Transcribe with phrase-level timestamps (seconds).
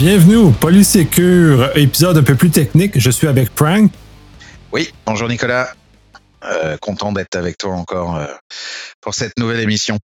[0.00, 2.98] Bienvenue au Polysécure, épisode un peu plus technique.
[2.98, 3.92] Je suis avec Prank.
[4.72, 5.74] Oui, bonjour Nicolas.
[6.42, 8.24] Euh, content d'être avec toi encore euh,
[9.02, 9.98] pour cette nouvelle émission.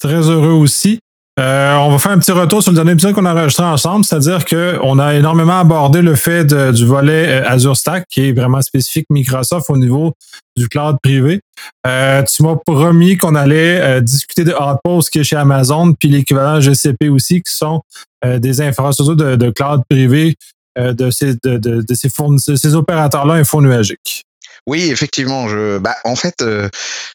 [0.00, 1.00] Très heureux aussi.
[1.38, 4.06] Euh, on va faire un petit retour sur le dernier épisode qu'on a enregistré ensemble,
[4.06, 8.62] c'est-à-dire qu'on a énormément abordé le fait du volet euh, Azure Stack, qui est vraiment
[8.62, 10.14] spécifique Microsoft au niveau
[10.56, 11.40] du cloud privé.
[11.86, 16.08] Euh, tu m'as promis qu'on allait euh, discuter de Outpost qui est chez Amazon, puis
[16.08, 17.82] l'équivalent GCP aussi, qui sont
[18.24, 20.34] des infrastructures de, de cloud privé
[20.76, 22.08] de ces, de, de, de ces,
[22.56, 24.24] ces opérateurs-là infonuagiques.
[24.68, 25.48] Oui, effectivement.
[25.48, 26.68] Je, bah, en fait, euh,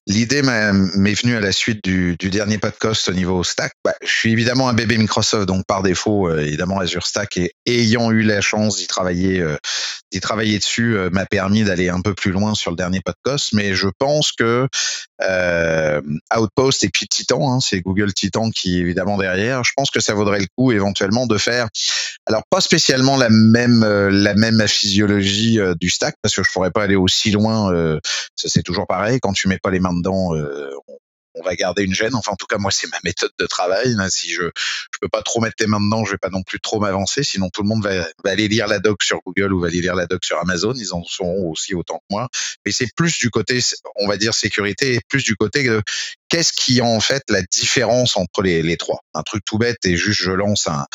[0.07, 3.73] l'idée m'est venue à la suite du, du, dernier podcast au niveau Stack.
[3.83, 7.51] Bah, je suis évidemment un bébé Microsoft, donc par défaut, euh, évidemment, Azure Stack et
[7.65, 9.57] ayant eu la chance d'y travailler, euh,
[10.13, 13.49] d'y travailler dessus, m'a permis d'aller un peu plus loin sur le dernier podcast.
[13.51, 14.67] Mais je pense que
[16.35, 19.63] Outpost et puis Titan, hein, c'est Google Titan qui est évidemment derrière.
[19.63, 21.67] Je pense que ça vaudrait le coup éventuellement de faire,
[22.25, 26.83] alors pas spécialement la même la même physiologie du Stack, parce que je pourrais pas
[26.83, 27.99] aller aussi loin loin, euh,
[28.35, 29.19] c'est toujours pareil.
[29.19, 30.71] Quand tu mets pas les mains dedans, euh,
[31.35, 32.13] on, va garder une gêne.
[32.13, 33.95] Enfin, en tout cas, moi, c'est ma méthode de travail.
[34.09, 34.43] Si je
[34.90, 37.23] je peux pas trop mettre les mains dedans, je vais pas non plus trop m'avancer.
[37.23, 39.95] Sinon, tout le monde va, aller lire la doc sur Google ou va aller lire
[39.95, 40.73] la doc sur Amazon.
[40.75, 42.29] Ils en seront aussi autant que moi.
[42.65, 43.59] Mais c'est plus du côté,
[43.97, 45.81] on va dire sécurité, et plus du côté de
[46.29, 49.01] qu'est-ce qui est en fait la différence entre les, trois.
[49.13, 50.85] Un truc tout bête et juste je lance un,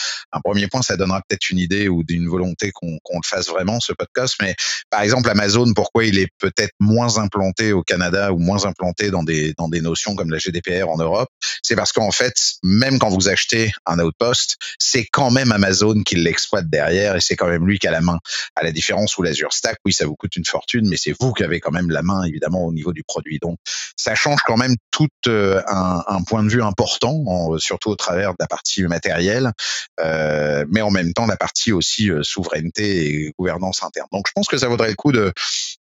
[0.43, 3.81] premier point, ça donnera peut-être une idée ou d'une volonté qu'on qu'on le fasse vraiment
[3.81, 4.37] ce podcast.
[4.41, 4.55] Mais
[4.89, 9.25] par exemple, Amazon, pourquoi il est peut-être moins implanté au Canada ou moins implanté dans
[9.25, 11.29] des dans des notions comme la GDPR en Europe,
[11.62, 16.16] c'est parce qu'en fait, même quand vous achetez un outpost, c'est quand même Amazon qui
[16.16, 18.19] l'exploite derrière et c'est quand même lui qui a la main.
[18.55, 21.33] À la différence où l'Azure Stack, oui, ça vous coûte une fortune, mais c'est vous
[21.33, 23.38] qui avez quand même la main, évidemment, au niveau du produit.
[23.38, 23.58] Donc,
[23.97, 28.31] ça change quand même tout euh, un, point de vue important, en, surtout au travers
[28.31, 29.53] de la partie matérielle,
[30.00, 34.09] euh, mais en même temps la partie aussi euh, souveraineté et gouvernance interne.
[34.12, 35.32] Donc, je pense que ça vaudrait le coup de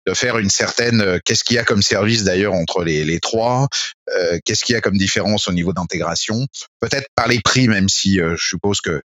[0.09, 3.20] de faire une certaine euh, qu'est-ce qu'il y a comme service d'ailleurs entre les, les
[3.20, 3.68] trois
[4.16, 6.47] euh, qu'est-ce qu'il y a comme différence au niveau d'intégration?
[6.80, 9.02] Peut-être par les prix même si euh, je suppose que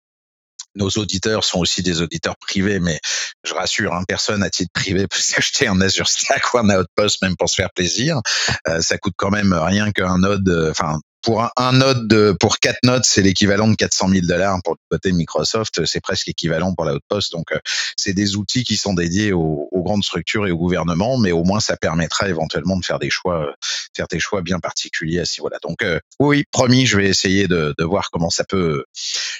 [0.75, 2.99] nos auditeurs sont aussi des auditeurs privés, mais
[3.43, 7.21] je rassure, hein, personne à titre privé peut s'acheter un Azure Stack ou un Outpost
[7.23, 8.21] même pour se faire plaisir.
[8.67, 12.59] Euh, ça coûte quand même rien qu'un node, enfin pour un, un node de, pour
[12.59, 15.85] quatre nodes, c'est l'équivalent de 400 000 dollars pour le côté Microsoft.
[15.85, 17.31] C'est presque équivalent pour la Outpost.
[17.31, 17.59] Donc, euh,
[17.95, 21.43] c'est des outils qui sont dédiés aux, aux, grandes structures et au gouvernement, mais au
[21.43, 23.51] moins ça permettra éventuellement de faire des choix, euh,
[23.95, 25.41] faire des choix bien particuliers à ce.
[25.63, 28.85] Donc, euh, oui, promis, je vais essayer de, de, voir comment ça peut,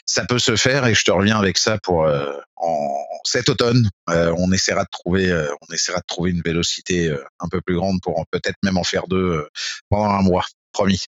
[0.06, 2.90] ça peut se faire et je te reviens avec ça pour euh, en
[3.24, 3.90] cet automne.
[4.10, 5.32] Euh, on essaiera de trouver,
[5.62, 9.08] on essaiera de trouver une vélocité un peu plus grande pour peut-être même en faire
[9.08, 9.48] deux
[9.90, 10.46] pendant un mois.
[10.74, 11.06] Promis.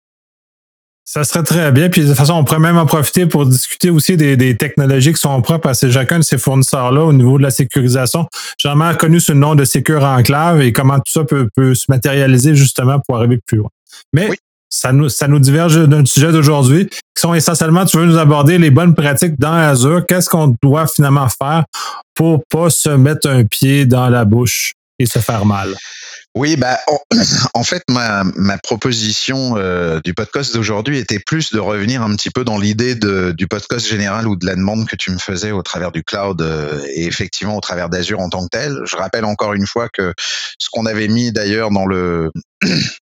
[1.13, 1.89] Ça serait très bien.
[1.89, 5.11] Puis de toute façon, on pourrait même en profiter pour discuter aussi des, des technologies
[5.11, 8.27] qui sont propres à chacun de ces fournisseurs-là au niveau de la sécurisation.
[8.57, 11.87] J'ai vraiment connu ce nom de Secure Enclave et comment tout ça peut, peut se
[11.89, 13.69] matérialiser justement pour arriver plus loin.
[14.13, 14.37] Mais oui.
[14.69, 18.57] ça, nous, ça nous diverge d'un sujet d'aujourd'hui qui sont essentiellement, tu veux nous aborder
[18.57, 20.05] les bonnes pratiques dans Azure.
[20.07, 21.65] Qu'est-ce qu'on doit finalement faire
[22.13, 24.75] pour pas se mettre un pied dans la bouche?
[25.05, 25.75] Se faire mal?
[26.33, 26.99] Oui, bah en,
[27.53, 32.29] en, fait ma, ma proposition euh, du podcast d'aujourd'hui était plus de revenir un petit
[32.29, 35.61] peu dans l'idée du podcast général ou de la demande que tu me faisais au
[35.61, 38.77] travers du cloud euh, et effectivement au travers d'Azure en tant que tel.
[38.85, 40.13] Je rappelle encore une fois que
[40.57, 42.31] ce qu'on avait mis d'ailleurs dans le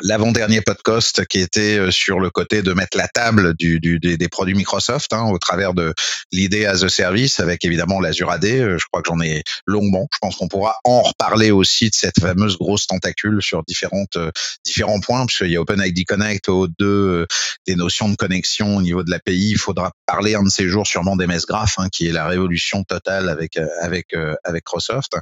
[0.00, 4.16] l'avant-dernier podcast qui était euh, sur le côté de mettre la table du, du des,
[4.16, 5.94] des, produits Microsoft hein, au travers de
[6.32, 8.44] l'idée as a service avec évidemment l'Azure AD.
[8.44, 10.08] Euh, je crois que j'en ai longuement.
[10.12, 14.30] Je pense qu'on pourra en reparler aussi de cette fameuse grosse tentacule sur différentes euh,
[14.64, 17.26] différents points puisqu'il y a OpenID Connect, O2,
[17.66, 19.50] des notions de connexion au niveau de l'API.
[19.50, 22.84] Il faudra parler un de ces jours sûrement d'MS Graph hein, qui est la révolution
[22.84, 24.14] totale avec avec
[24.44, 25.12] avec Microsoft.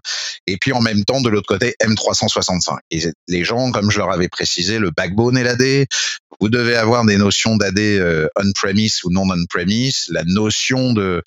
[0.47, 2.79] Et puis en même temps de l'autre côté M365.
[2.91, 5.87] Et les gens, comme je leur avais précisé le backbone et l'AD.
[6.41, 11.23] Vous devez avoir des notions d'AD euh, on-premise ou non on-premise, la notion de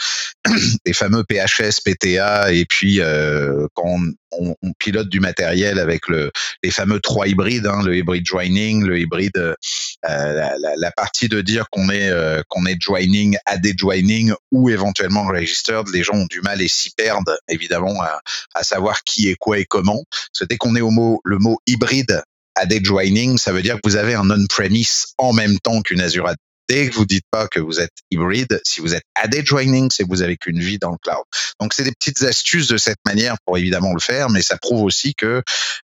[0.85, 3.99] des fameux PHS, PTA, et puis euh, quand
[4.31, 6.31] on, pilote du matériel avec le,
[6.63, 9.55] les fameux trois hybrides, hein, le hybrid joining, le hybride, euh,
[10.03, 15.87] la, partie de dire qu'on est euh, qu'on est joining, AD joining ou éventuellement registered,
[15.93, 18.19] les gens ont du mal et s'y perdent évidemment à,
[18.55, 20.03] à, savoir qui est quoi et comment.
[20.33, 22.23] Parce dès qu'on est au mot le mot hybride
[22.55, 26.27] AD joining, ça veut dire que vous avez un on-premise en même temps qu'une Azure
[26.27, 26.37] AD.
[26.69, 30.03] Dès que vous dites pas que vous êtes hybride, si vous êtes AD joining, c'est
[30.03, 31.23] que vous avez qu'une vie dans le cloud.
[31.59, 34.83] Donc c'est des petites astuces de cette manière pour évidemment le faire, mais ça prouve
[34.83, 35.41] aussi que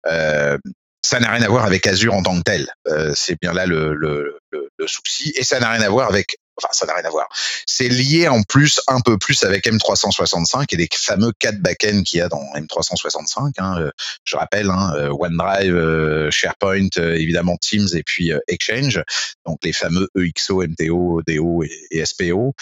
[0.07, 0.57] euh,
[1.03, 2.73] ça n'a rien à voir avec Azure en tant que tel.
[2.87, 6.09] Euh, c'est bien là le, le, le, le souci, et ça n'a rien à voir
[6.09, 7.27] avec enfin ça n'a rien à voir.
[7.65, 12.19] C'est lié en plus un peu plus avec M365 et les fameux quatre backends qu'il
[12.19, 13.53] y a dans M365.
[13.57, 13.89] Hein.
[14.23, 19.01] Je rappelle, hein, OneDrive, SharePoint, évidemment Teams et puis Exchange,
[19.45, 22.53] donc les fameux EXO, MTO, DO et, SPO,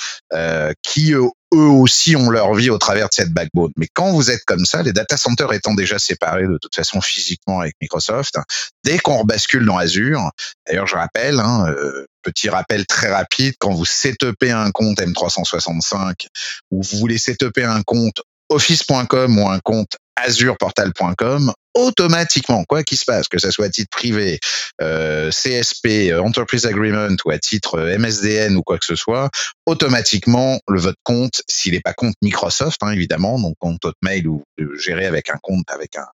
[0.84, 1.14] qui
[1.54, 3.72] eux aussi ont leur vie au travers de cette backbone.
[3.78, 7.02] Mais quand vous êtes comme ça, les data centers étant déjà séparés de toute façon
[7.02, 8.36] physiquement avec Microsoft,
[8.84, 10.30] dès qu'on rebascule dans Azure,
[10.68, 16.28] d'ailleurs je rappelle, hein, euh, petit rappel très rapide, quand vous setupez un compte M365
[16.72, 23.06] ou vous voulez setuper un compte office.com ou un compte azureportal.com, automatiquement, quoi qu'il se
[23.06, 24.40] passe, que ce soit à titre privé,
[24.82, 29.30] euh, CSP, euh, Enterprise Agreement ou à titre euh, MSDN ou quoi que ce soit,
[29.66, 34.44] automatiquement, le votre compte, s'il n'est pas compte Microsoft, hein, évidemment, donc compte Hotmail ou
[34.78, 36.08] géré avec un compte avec un,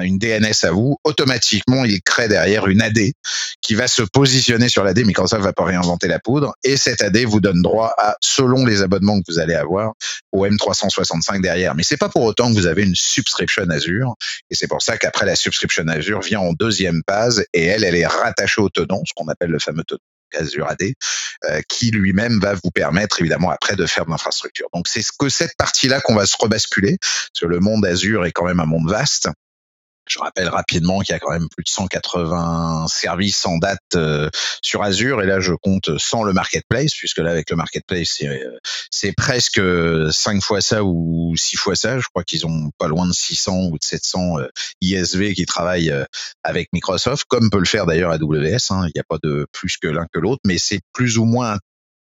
[0.00, 2.98] une DNS à vous, automatiquement, il crée derrière une AD
[3.60, 5.04] qui va se positionner sur l'AD.
[5.04, 8.82] Microsoft va pas réinventer la poudre et cette AD vous donne droit à, selon les
[8.82, 9.92] abonnements que vous allez avoir,
[10.32, 11.74] au M365 derrière.
[11.74, 14.14] Mais c'est pas pour autant que vous avez une subscription Azure
[14.50, 17.96] et c'est pour ça qu'après la subscription Azure vient en deuxième phase et elle, elle
[17.96, 20.00] est rattachée au tenant, ce qu'on appelle le fameux tenant
[20.38, 20.82] Azure AD,
[21.44, 24.68] euh, qui lui-même va vous permettre évidemment après de faire de l'infrastructure.
[24.74, 28.26] Donc c'est ce que cette partie-là qu'on va se rebasculer, parce que le monde Azure
[28.26, 29.28] est quand même un monde vaste.
[30.10, 34.28] Je rappelle rapidement qu'il y a quand même plus de 180 services en date euh,
[34.60, 38.20] sur Azure et là je compte sans le marketplace puisque là avec le marketplace
[38.90, 39.60] c'est euh, presque
[40.10, 41.98] 5 fois ça ou 6 fois ça.
[41.98, 44.36] Je crois qu'ils ont pas loin de 600 ou de 700
[44.80, 45.94] ISV qui travaillent
[46.42, 48.70] avec Microsoft comme peut le faire d'ailleurs AWS.
[48.70, 48.86] Hein.
[48.88, 51.58] Il n'y a pas de plus que l'un que l'autre, mais c'est plus ou moins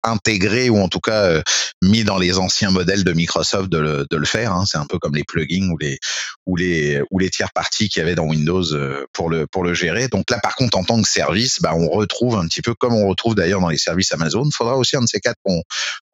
[0.07, 1.41] intégré ou en tout cas euh,
[1.81, 4.53] mis dans les anciens modèles de Microsoft de le, faire.
[4.53, 4.65] Hein.
[4.65, 5.99] C'est un peu comme les plugins ou les
[7.11, 10.07] ou les tiers parties qu'il y avait dans Windows euh, pour le pour le gérer.
[10.07, 12.93] Donc là, par contre, en tant que service, bah, on retrouve un petit peu comme
[12.93, 14.43] on retrouve d'ailleurs dans les services Amazon.
[14.45, 15.61] Il faudra aussi un de ces quatre qu'on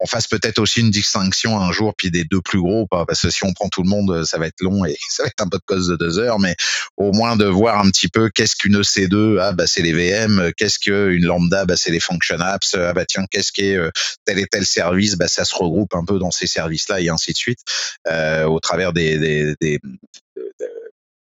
[0.00, 3.30] on fasse peut-être aussi une distinction un jour puis des deux plus gros, parce que
[3.30, 5.48] si on prend tout le monde, ça va être long et ça va être un
[5.48, 6.56] peu de cause de deux heures, mais
[6.96, 10.52] au moins de voir un petit peu qu'est-ce qu'une EC2, ah bah c'est les VM,
[10.56, 13.83] qu'est-ce qu'une lambda, bah c'est les function apps, ah bah tiens qu'est-ce qu'est euh,
[14.24, 17.32] tel et tel service, bah, ça se regroupe un peu dans ces services-là et ainsi
[17.32, 17.60] de suite,
[18.08, 19.18] euh, au travers des,
[19.60, 19.80] des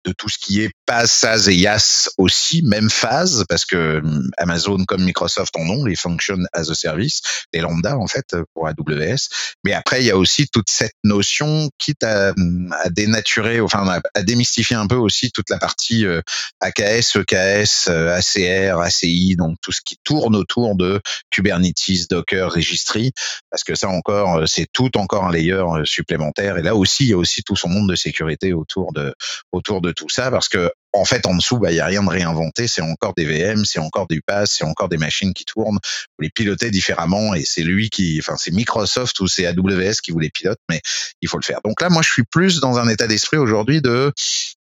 [0.08, 4.30] de tout ce qui est PaaS, SaaS et IaaS aussi, même phase, parce que hum,
[4.38, 7.20] Amazon comme Microsoft en ont, les Function as a Service,
[7.52, 9.28] les Lambda en fait pour AWS.
[9.64, 14.00] Mais après, il y a aussi toute cette notion, quitte à, hum, à dénaturer, enfin
[14.14, 16.22] à démystifier un peu aussi toute la partie euh,
[16.60, 21.00] AKS, EKS, ACR, ACI, donc tout ce qui tourne autour de
[21.30, 23.12] Kubernetes, Docker, Registry,
[23.50, 26.56] parce que ça encore, euh, c'est tout encore un layer euh, supplémentaire.
[26.58, 29.14] Et là aussi, il y a aussi tout son monde de sécurité autour de
[29.52, 32.02] autour de tout ça parce que en fait en dessous bah il y a rien
[32.02, 32.68] de réinventé.
[32.68, 35.78] C'est encore des VM c'est encore du PaaS c'est encore des machines qui tournent.
[36.18, 40.12] Vous les pilotez différemment et c'est lui qui enfin c'est Microsoft ou c'est AWS qui
[40.12, 40.80] vous les pilote mais
[41.20, 41.60] il faut le faire.
[41.64, 44.12] Donc là moi je suis plus dans un état d'esprit aujourd'hui de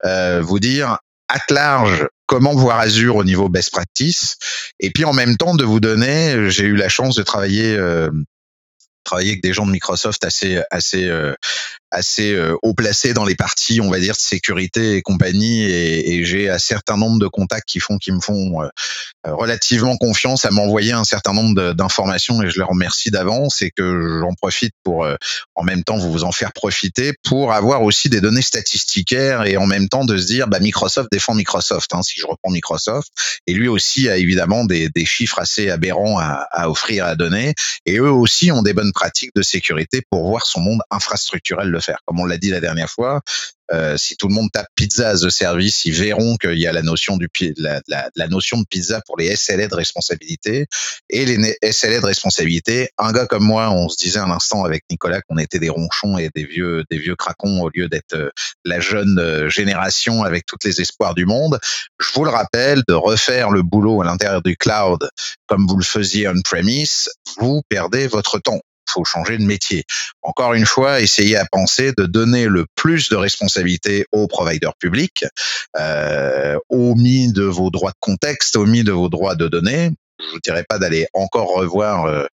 [0.05, 4.37] euh, vous dire à large comment voir Azure au niveau best practice
[4.79, 8.09] et puis en même temps de vous donner j'ai eu la chance de travailler euh,
[9.03, 11.33] travailler avec des gens de Microsoft assez assez euh,
[11.95, 15.63] assez euh, haut placé dans les parties, on va dire, de sécurité et compagnie.
[15.63, 18.67] Et, et j'ai un certain nombre de contacts qui font, qui me font euh,
[19.25, 24.19] relativement confiance à m'envoyer un certain nombre d'informations et je leur remercie d'avance et que
[24.19, 25.15] j'en profite pour euh,
[25.55, 29.65] en même temps vous en faire profiter pour avoir aussi des données statisticaires et en
[29.65, 33.07] même temps de se dire bah, Microsoft défend Microsoft hein, si je reprends Microsoft.
[33.47, 37.53] Et lui aussi a évidemment des, des chiffres assez aberrants à, à offrir à donner.
[37.85, 41.79] Et eux aussi ont des bonnes pratiques de sécurité pour voir son monde infrastructurel le
[42.05, 43.21] Comme on l'a dit la dernière fois,
[43.71, 46.71] euh, si tout le monde tape pizza as a service, ils verront qu'il y a
[46.71, 47.27] la notion du
[47.57, 50.67] la, la, la, notion de pizza pour les SLA de responsabilité
[51.09, 52.89] et les SLA de responsabilité.
[52.99, 56.17] Un gars comme moi, on se disait un instant avec Nicolas qu'on était des ronchons
[56.19, 58.29] et des vieux des vieux craquons au lieu d'être euh,
[58.65, 61.59] la jeune euh, génération avec toutes les espoirs du monde.
[61.99, 65.09] Je vous le rappelle, de refaire le boulot à l'intérieur du cloud
[65.47, 69.83] comme vous le faisiez on premise, vous perdez votre temps faut changer de métier.
[70.21, 75.25] Encore une fois, essayez à penser de donner le plus de responsabilités aux providers publics,
[75.77, 80.39] euh, omis de vos droits de contexte, omis de vos droits de données, je vous
[80.39, 82.25] dirais pas d'aller encore revoir euh,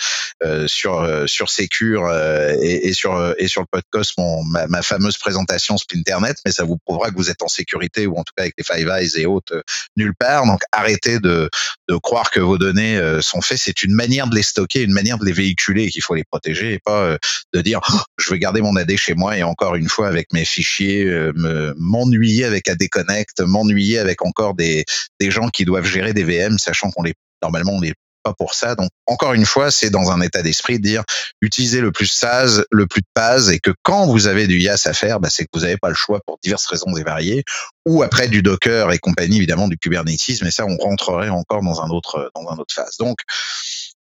[0.44, 4.66] euh, sur euh, sur Secure euh, et, et, sur et sur le podcast mon ma,
[4.66, 8.24] ma, fameuse présentation Splinternet, mais ça vous prouvera que vous êtes en sécurité ou en
[8.24, 9.62] tout cas avec les Five Eyes et autres
[9.96, 10.46] nulle part.
[10.46, 11.48] Donc arrêtez de
[11.88, 13.58] de croire que vos données sont faites.
[13.58, 16.72] C'est une manière de les stocker, une manière de les véhiculer qu'il faut les protéger
[16.72, 17.16] et pas
[17.52, 20.32] de dire oh, je vais garder mon AD chez moi et encore une fois avec
[20.32, 24.84] mes fichiers me m'ennuyer avec AD Connect, m'ennuyer avec encore des
[25.20, 28.54] des gens qui doivent gérer des VM sachant qu'on les normalement on les pas pour
[28.54, 28.74] ça.
[28.74, 31.02] Donc encore une fois, c'est dans un état d'esprit de dire
[31.40, 34.82] utilisez le plus SaaS, le plus de PaaS, et que quand vous avez du IaaS
[34.86, 37.44] à faire, bah, c'est que vous n'avez pas le choix pour diverses raisons et variées.
[37.86, 41.80] Ou après du Docker et compagnie, évidemment du Kubernetes, mais ça on rentrerait encore dans
[41.82, 42.96] un autre dans un autre phase.
[42.98, 43.18] Donc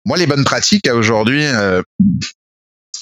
[0.04, 1.82] moi, les bonnes pratiques aujourd'hui, euh,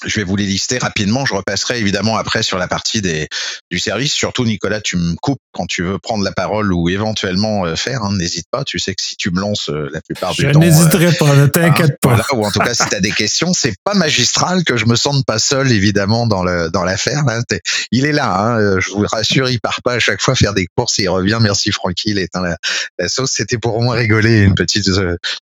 [0.05, 1.25] je vais vous les lister rapidement.
[1.25, 3.27] Je repasserai évidemment après sur la partie des,
[3.69, 4.13] du service.
[4.13, 8.03] Surtout, Nicolas, tu me coupes quand tu veux prendre la parole ou éventuellement euh, faire.
[8.03, 8.63] Hein, N'hésite pas.
[8.63, 10.61] Tu sais que si tu me lances euh, la plupart du je temps.
[10.61, 12.35] Je n'hésiterai pas, ne t'inquiète hein, pas.
[12.35, 14.95] ou en tout cas, si tu as des questions, c'est pas magistral que je me
[14.95, 17.23] sente pas seul, évidemment, dans le dans l'affaire.
[17.91, 18.39] Il est là.
[18.39, 21.09] Hein, je vous rassure, il part pas à chaque fois faire des courses et il
[21.09, 21.39] revient.
[21.41, 22.11] Merci, Francky.
[22.11, 22.57] Il éteint la,
[22.97, 23.31] la sauce.
[23.31, 24.89] C'était pour moi rigoler une petite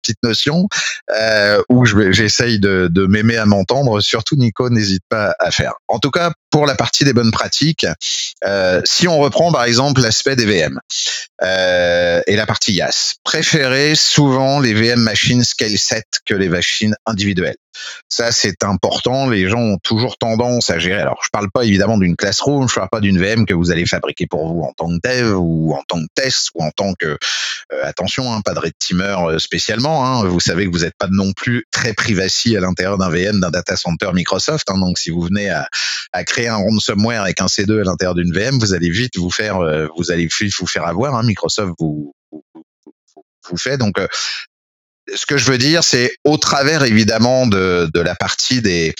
[0.01, 0.67] petite notion
[1.15, 4.01] euh, où j'essaye de, de m'aimer à m'entendre.
[4.01, 5.73] Surtout Nico, n'hésite pas à faire.
[5.87, 7.85] En tout cas, pour la partie des bonnes pratiques,
[8.43, 10.79] euh, si on reprend par exemple l'aspect des VM
[11.43, 16.95] euh, et la partie IaaS, préférez souvent les VM machines scale set que les machines
[17.05, 17.55] individuelles.
[18.09, 19.29] Ça, c'est important.
[19.29, 21.01] Les gens ont toujours tendance à gérer.
[21.01, 23.85] Alors, je parle pas évidemment d'une classroom, je parle pas d'une VM que vous allez
[23.85, 26.93] fabriquer pour vous en tant que dev ou en tant que test ou en tant
[26.93, 27.17] que
[27.73, 30.05] euh, attention, hein, pas de red teamer euh, spécialement.
[30.05, 30.25] Hein.
[30.25, 33.49] Vous savez que vous n'êtes pas non plus très privacy à l'intérieur d'un VM, d'un
[33.49, 34.69] data center Microsoft.
[34.69, 34.79] Hein.
[34.79, 35.67] Donc, si vous venez à,
[36.25, 39.57] créer un ransomware avec un C2 à l'intérieur d'une VM, vous allez vite vous faire,
[39.59, 41.21] euh, vous allez vite vous faire avoir.
[41.23, 42.13] Microsoft vous
[43.57, 43.77] fait.
[43.77, 43.97] Donc,
[45.13, 48.93] ce que je veux dire, c'est au travers évidemment de, de la partie des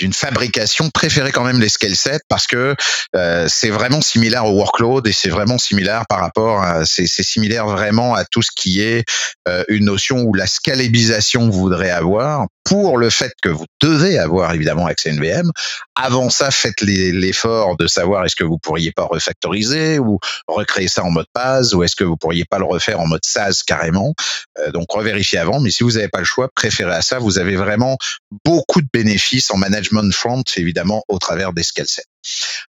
[0.00, 2.74] d'une fabrication, préférez quand même les scale sets parce que
[3.14, 8.14] euh, c'est vraiment similaire au workload et c'est vraiment similaire par rapport c'est similaire vraiment
[8.14, 9.04] à tout ce qui est
[9.46, 14.54] euh, une notion où la scalabilisation voudrez avoir pour le fait que vous devez avoir
[14.54, 15.50] évidemment accès à une VM.
[15.96, 21.02] Avant ça, faites l'effort de savoir est-ce que vous pourriez pas refactoriser ou recréer ça
[21.02, 24.14] en mode PaaS ou est-ce que vous pourriez pas le refaire en mode SaaS carrément.
[24.60, 27.18] Euh, donc revérifiez avant, mais si vous n'avez pas le choix, préférez à ça.
[27.18, 27.98] Vous avez vraiment
[28.44, 32.09] beaucoup de bénéfices en management front, évidemment, au travers des scale sets.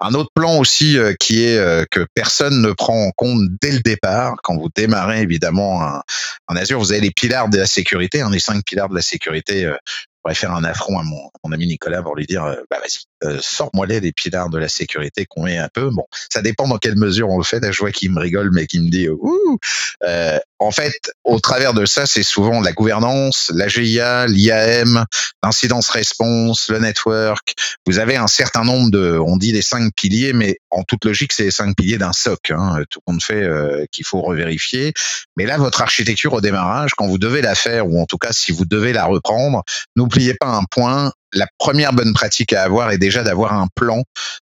[0.00, 3.72] Un autre plan aussi euh, qui est euh, que personne ne prend en compte dès
[3.72, 6.00] le départ, quand vous démarrez évidemment
[6.48, 9.02] en Azure, vous avez les piliers de la sécurité, hein, les cinq piliers de la
[9.02, 9.64] sécurité.
[9.64, 12.78] Euh, je pourrais faire un affront à mon, mon ami Nicolas pour lui dire, bah
[12.80, 15.90] vas-y, euh, sors-moi les, pilars de la sécurité qu'on met un peu.
[15.90, 17.60] Bon, ça dépend dans quelle mesure on le fait.
[17.60, 19.58] Là, je vois qu'il me rigole, mais qui me dit, ouh.
[20.04, 25.04] Euh, en fait, au travers de ça, c'est souvent la gouvernance, la GIA, l'IAM,
[25.42, 27.54] l'incidence response, le network.
[27.86, 31.32] Vous avez un certain nombre de, on dit les cinq piliers, mais en toute logique,
[31.32, 32.50] c'est les cinq piliers d'un SOC.
[32.50, 34.92] Hein, tout compte fait euh, qu'il faut revérifier.
[35.36, 38.32] Mais là, votre architecture au démarrage, quand vous devez la faire, ou en tout cas
[38.32, 39.62] si vous devez la reprendre,
[39.94, 44.02] n'oubliez pas un point la première bonne pratique à avoir est déjà d'avoir un plan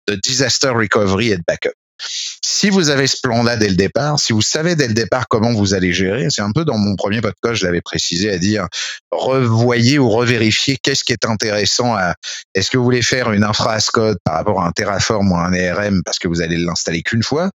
[0.07, 1.73] de disaster recovery et de backup.
[1.99, 5.51] Si vous avez ce plan-là dès le départ, si vous savez dès le départ comment
[5.53, 8.67] vous allez gérer, c'est un peu dans mon premier podcast, je l'avais précisé à dire,
[9.11, 12.15] revoyez ou revérifiez qu'est-ce qui est intéressant à,
[12.53, 15.35] est-ce que vous voulez faire une infra as code par rapport à un Terraform ou
[15.35, 17.49] un ARM parce que vous allez l'installer qu'une fois?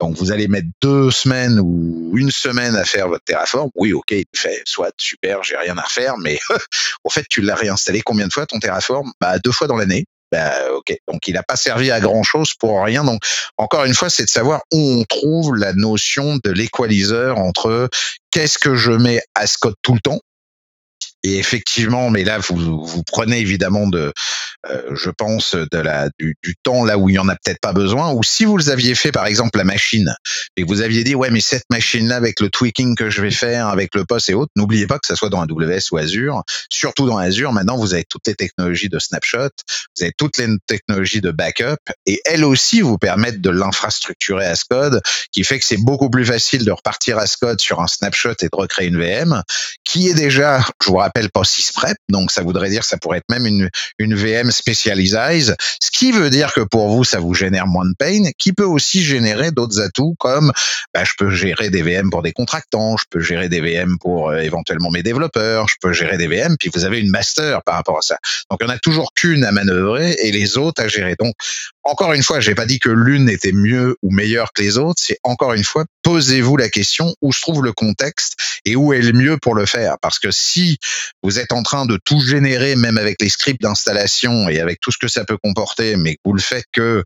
[0.00, 3.70] Donc vous allez mettre deux semaines ou une semaine à faire votre Terraform.
[3.74, 6.38] Oui, ok, fait, soit super, j'ai rien à refaire, mais
[7.04, 9.12] en fait, tu l'as réinstallé combien de fois ton Terraform?
[9.20, 10.04] Bah, deux fois dans l'année.
[10.34, 10.52] Bah,
[11.06, 13.04] donc il n'a pas servi à grand chose pour rien.
[13.04, 13.22] Donc
[13.56, 17.88] encore une fois, c'est de savoir où on trouve la notion de l'équaliseur entre
[18.32, 20.20] qu'est-ce que je mets à Scott tout le temps
[21.24, 24.12] et effectivement, mais là, vous, vous prenez évidemment de,
[24.70, 27.60] euh, je pense, de la, du, du, temps là où il y en a peut-être
[27.60, 28.12] pas besoin.
[28.12, 30.14] Ou si vous aviez fait, par exemple, la machine,
[30.56, 33.68] et vous aviez dit, ouais, mais cette machine-là, avec le tweaking que je vais faire,
[33.68, 36.42] avec le poste et autres, n'oubliez pas que ça soit dans AWS ou Azure.
[36.70, 39.48] Surtout dans Azure, maintenant, vous avez toutes les technologies de snapshot,
[39.96, 44.54] vous avez toutes les technologies de backup, et elles aussi vous permettent de l'infrastructurer à
[44.68, 45.00] code,
[45.32, 48.46] qui fait que c'est beaucoup plus facile de repartir à code sur un snapshot et
[48.46, 49.42] de recréer une VM,
[49.94, 52.96] qui est déjà, je vous rappelle, appelle pas prep, donc ça voudrait dire que ça
[52.96, 53.70] pourrait être même une,
[54.00, 57.94] une VM specialized, ce qui veut dire que pour vous, ça vous génère moins de
[57.98, 60.52] pain, qui peut aussi générer d'autres atouts comme
[60.92, 64.28] bah, je peux gérer des VM pour des contractants, je peux gérer des VM pour
[64.28, 67.76] euh, éventuellement mes développeurs, je peux gérer des VM, puis vous avez une master par
[67.76, 68.18] rapport à ça.
[68.50, 71.16] Donc on a toujours qu'une à manœuvrer et les autres à gérer.
[71.18, 71.34] Donc
[71.84, 75.02] encore une fois, j'ai pas dit que l'une était mieux ou meilleure que les autres,
[75.02, 79.02] c'est encore une fois, posez-vous la question où se trouve le contexte et où est
[79.02, 79.96] le mieux pour le faire?
[80.00, 80.78] Parce que si
[81.22, 84.92] vous êtes en train de tout générer, même avec les scripts d'installation et avec tout
[84.92, 87.04] ce que ça peut comporter, mais vous le faites que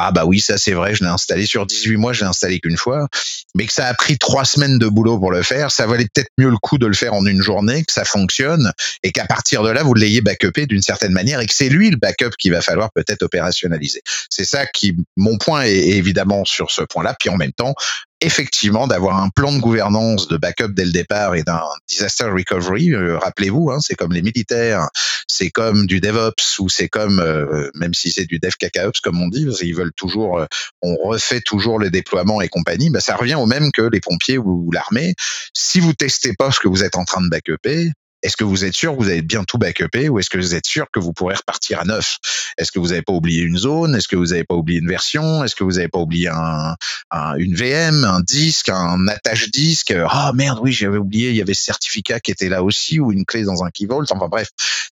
[0.00, 2.60] ah bah oui, ça c'est vrai, je l'ai installé sur 18 mois, je l'ai installé
[2.60, 3.08] qu'une fois,
[3.56, 6.30] mais que ça a pris trois semaines de boulot pour le faire, ça valait peut-être
[6.38, 9.64] mieux le coup de le faire en une journée, que ça fonctionne, et qu'à partir
[9.64, 12.52] de là, vous l'ayez backupé d'une certaine manière, et que c'est lui le backup qu'il
[12.52, 14.02] va falloir peut-être opérationnaliser.
[14.30, 17.74] C'est ça qui, mon point est évidemment sur ce point-là, puis en même temps,
[18.20, 22.92] effectivement d'avoir un plan de gouvernance de backup dès le départ et d'un disaster recovery.
[22.92, 24.88] Euh, rappelez-vous, hein, c'est comme les militaires,
[25.28, 29.28] c'est comme du DevOps ou c'est comme, euh, même si c'est du DevKKOps comme on
[29.28, 30.46] dit, ils veulent toujours, euh,
[30.82, 32.90] on refait toujours le déploiement et compagnie.
[32.90, 35.14] Bah, ça revient au même que les pompiers ou l'armée.
[35.54, 38.64] Si vous testez pas ce que vous êtes en train de backuper, est-ce que vous
[38.64, 40.98] êtes sûr que vous avez bien tout backupé ou est-ce que vous êtes sûr que
[40.98, 42.18] vous pourrez repartir à neuf?
[42.56, 43.94] Est-ce que vous n'avez pas oublié une zone?
[43.94, 45.44] Est-ce que vous n'avez pas oublié une version?
[45.44, 46.76] Est-ce que vous n'avez pas oublié un,
[47.36, 49.92] une VM, un disque, un attache disque?
[49.92, 52.98] Ah oh, merde, oui, j'avais oublié, il y avait ce certificat qui était là aussi
[53.00, 54.04] ou une clé dans un key vault.
[54.10, 54.48] Enfin bref,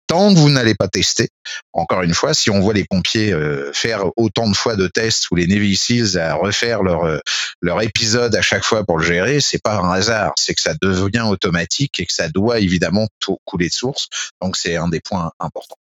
[0.10, 1.30] tant que vous n'allez pas tester,
[1.72, 5.30] encore une fois, si on voit les pompiers euh, faire autant de fois de tests
[5.30, 7.20] ou les Navy Seals à refaire leur euh,
[7.62, 10.74] leur épisode à chaque fois pour le gérer, c'est pas un hasard, c'est que ça
[10.82, 14.08] devient automatique et que ça doit évidemment tout couler de source.
[14.42, 15.78] Donc c'est un des points importants.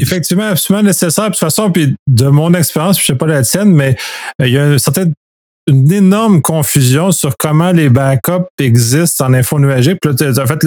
[0.00, 1.24] effectivement, absolument nécessaire.
[1.26, 3.96] De toute façon, puis de mon expérience, je sais pas la tienne, mais
[4.40, 5.14] euh, il y a une certaine
[5.68, 9.98] une énorme confusion sur comment les backups existent en info nuagique.
[10.00, 10.64] Puis en fait,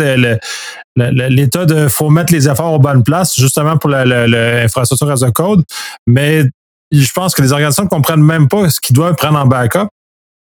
[0.96, 5.64] l'état de faut mettre les efforts aux bonnes places, justement pour l'infrastructure as a code.
[6.08, 6.44] Mais
[6.92, 9.88] je pense que les organisations ne comprennent même pas ce qu'ils doivent prendre en backup.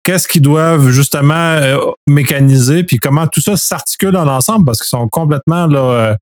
[0.02, 1.76] Qu'est-ce qu'ils doivent justement euh,
[2.08, 6.14] mécaniser, puis comment tout ça s'articule dans l'ensemble, parce qu'ils sont complètement là, euh,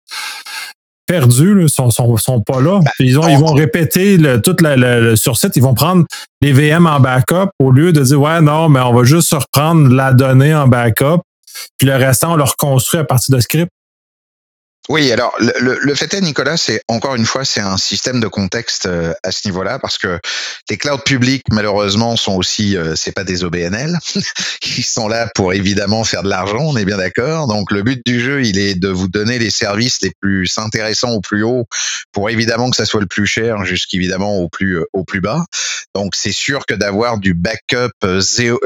[1.08, 2.80] perdus, là, sont, sont, pas là.
[2.80, 6.04] Ben, ils, ont, ils vont répéter le, tout le, sur site, ils vont prendre
[6.42, 9.88] les VM en backup au lieu de dire ouais, non, mais on va juste reprendre
[9.92, 11.22] la donnée en backup,
[11.78, 13.70] puis le restant, on le reconstruit à partir de script.
[14.88, 18.26] Oui, alors le, le, fait est, Nicolas, c'est encore une fois, c'est un système de
[18.26, 20.18] contexte euh, à ce niveau-là, parce que
[20.70, 23.98] les clouds publics, malheureusement, sont aussi, euh, c'est pas des OBNL,
[24.78, 27.48] ils sont là pour évidemment faire de l'argent, on est bien d'accord.
[27.48, 31.10] Donc le but du jeu, il est de vous donner les services les plus intéressants
[31.10, 31.66] au plus haut,
[32.12, 35.44] pour évidemment que ça soit le plus cher, jusqu'évidemment au plus euh, au plus bas.
[35.94, 37.90] Donc c'est sûr que d'avoir du backup
[38.22, 38.58] géo,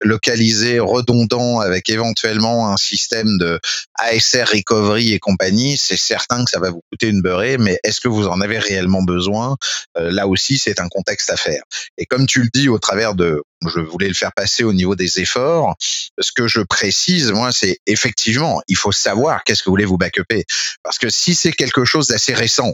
[0.00, 3.60] localisé, redondant, avec éventuellement un système de
[4.06, 8.00] ASR Recovery et compagnie, c'est certain que ça va vous coûter une beurrée, mais est-ce
[8.00, 9.56] que vous en avez réellement besoin?
[9.98, 11.62] Euh, Là aussi, c'est un contexte à faire.
[11.98, 14.94] Et comme tu le dis au travers de, je voulais le faire passer au niveau
[14.94, 15.74] des efforts,
[16.18, 19.98] ce que je précise, moi, c'est effectivement, il faut savoir qu'est-ce que vous voulez vous
[19.98, 20.44] backuper.
[20.82, 22.72] Parce que si c'est quelque chose d'assez récent,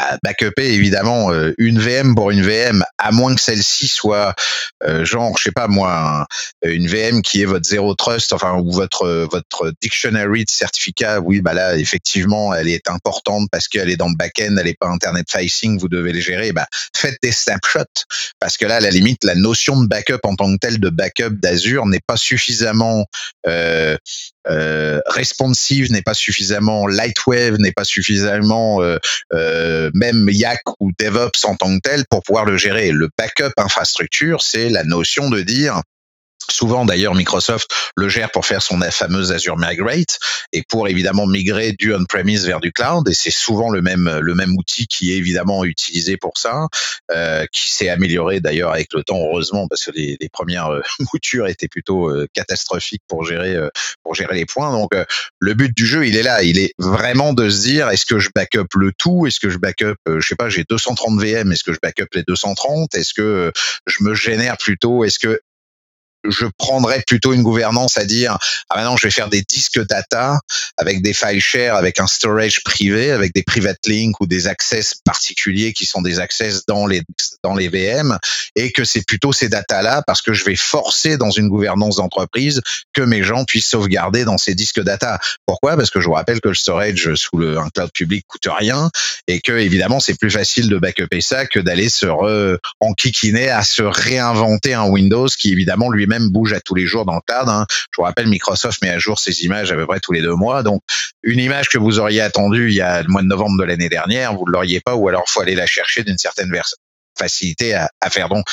[0.00, 4.34] bah, backuper évidemment euh, une VM pour une VM, à moins que celle-ci soit
[4.84, 6.26] euh, genre, je sais pas moi,
[6.62, 11.20] une VM qui est votre zero trust, enfin ou votre votre dictionary de certificat.
[11.20, 14.78] Oui, bah là effectivement, elle est importante parce qu'elle est dans le back-end, elle est
[14.78, 16.52] pas internet facing, vous devez les gérer.
[16.52, 18.06] Bah faites des snapshots
[18.38, 20.90] parce que là, à la limite, la notion de backup en tant que telle de
[20.90, 23.06] backup d'Azure n'est pas suffisamment
[23.46, 23.96] euh,
[24.48, 28.96] euh, responsive, n'est pas suffisamment lightwave, n'est pas suffisamment euh,
[29.32, 32.90] euh, même Yak ou DevOps en tant que tel pour pouvoir le gérer.
[32.90, 35.82] Le backup infrastructure, c'est la notion de dire
[36.48, 40.18] Souvent, d'ailleurs, Microsoft le gère pour faire son fameuse Azure Migrate
[40.52, 43.08] et pour évidemment migrer du on-premise vers du cloud.
[43.08, 46.66] Et c'est souvent le même le même outil qui est évidemment utilisé pour ça,
[47.12, 50.80] euh, qui s'est amélioré d'ailleurs avec le temps, heureusement, parce que les, les premières euh,
[51.12, 53.68] moutures étaient plutôt euh, catastrophiques pour gérer euh,
[54.02, 54.72] pour gérer les points.
[54.72, 54.92] Donc,
[55.38, 56.42] le but du jeu, il est là.
[56.42, 59.26] Il est vraiment de se dire est-ce que je backup le tout?
[59.26, 62.22] Est-ce que je backup, je sais pas, j'ai 230 VM, est-ce que je backup les
[62.22, 63.52] 230 Est-ce que
[63.86, 65.04] je me génère plutôt?
[65.04, 65.40] Est-ce que
[66.28, 70.38] je prendrais plutôt une gouvernance à dire ah maintenant je vais faire des disques data
[70.76, 74.94] avec des file share avec un storage privé avec des private links ou des access
[75.04, 77.02] particuliers qui sont des access dans les
[77.42, 78.18] dans les VM
[78.56, 81.96] et que c'est plutôt ces data là parce que je vais forcer dans une gouvernance
[81.96, 82.60] d'entreprise
[82.92, 85.18] que mes gens puissent sauvegarder dans ces disques data.
[85.46, 85.76] Pourquoi?
[85.76, 88.90] Parce que je vous rappelle que le storage sous le un cloud public coûte rien
[89.26, 93.62] et que évidemment c'est plus facile de backuper ça que d'aller se re, enquiquiner à
[93.62, 97.20] se réinventer un Windows qui évidemment lui même bouge à tous les jours dans le
[97.26, 97.48] cloud.
[97.48, 97.66] Hein.
[97.70, 100.34] Je vous rappelle, Microsoft met à jour ses images à peu près tous les deux
[100.34, 100.62] mois.
[100.62, 100.82] Donc,
[101.22, 103.88] une image que vous auriez attendue il y a le mois de novembre de l'année
[103.88, 106.52] dernière, vous ne l'auriez pas, ou alors faut aller la chercher d'une certaine
[107.18, 108.28] facilité à, à faire.
[108.28, 108.44] Donc,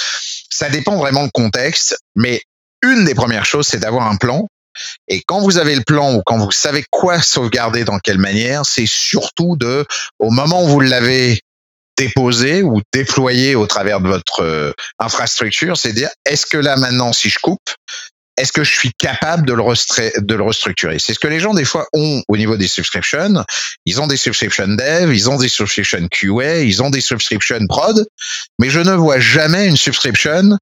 [0.50, 2.42] ça dépend vraiment du contexte, mais
[2.84, 4.48] une des premières choses, c'est d'avoir un plan
[5.08, 8.66] et quand vous avez le plan ou quand vous savez quoi sauvegarder dans quelle manière,
[8.66, 9.86] c'est surtout de,
[10.20, 11.42] au moment où vous l'avez
[11.98, 17.14] déposer ou déployer au travers de votre euh, infrastructure, c'est dire est-ce que là maintenant
[17.14, 17.70] si je coupe,
[18.38, 21.00] est-ce que je suis capable de le, de le restructurer?
[21.00, 23.44] C'est ce que les gens des fois ont au niveau des subscriptions.
[23.86, 28.06] Ils ont des subscriptions dev, ils ont des subscriptions QA, ils ont des subscriptions prod,
[28.60, 30.58] mais je ne vois jamais une subscription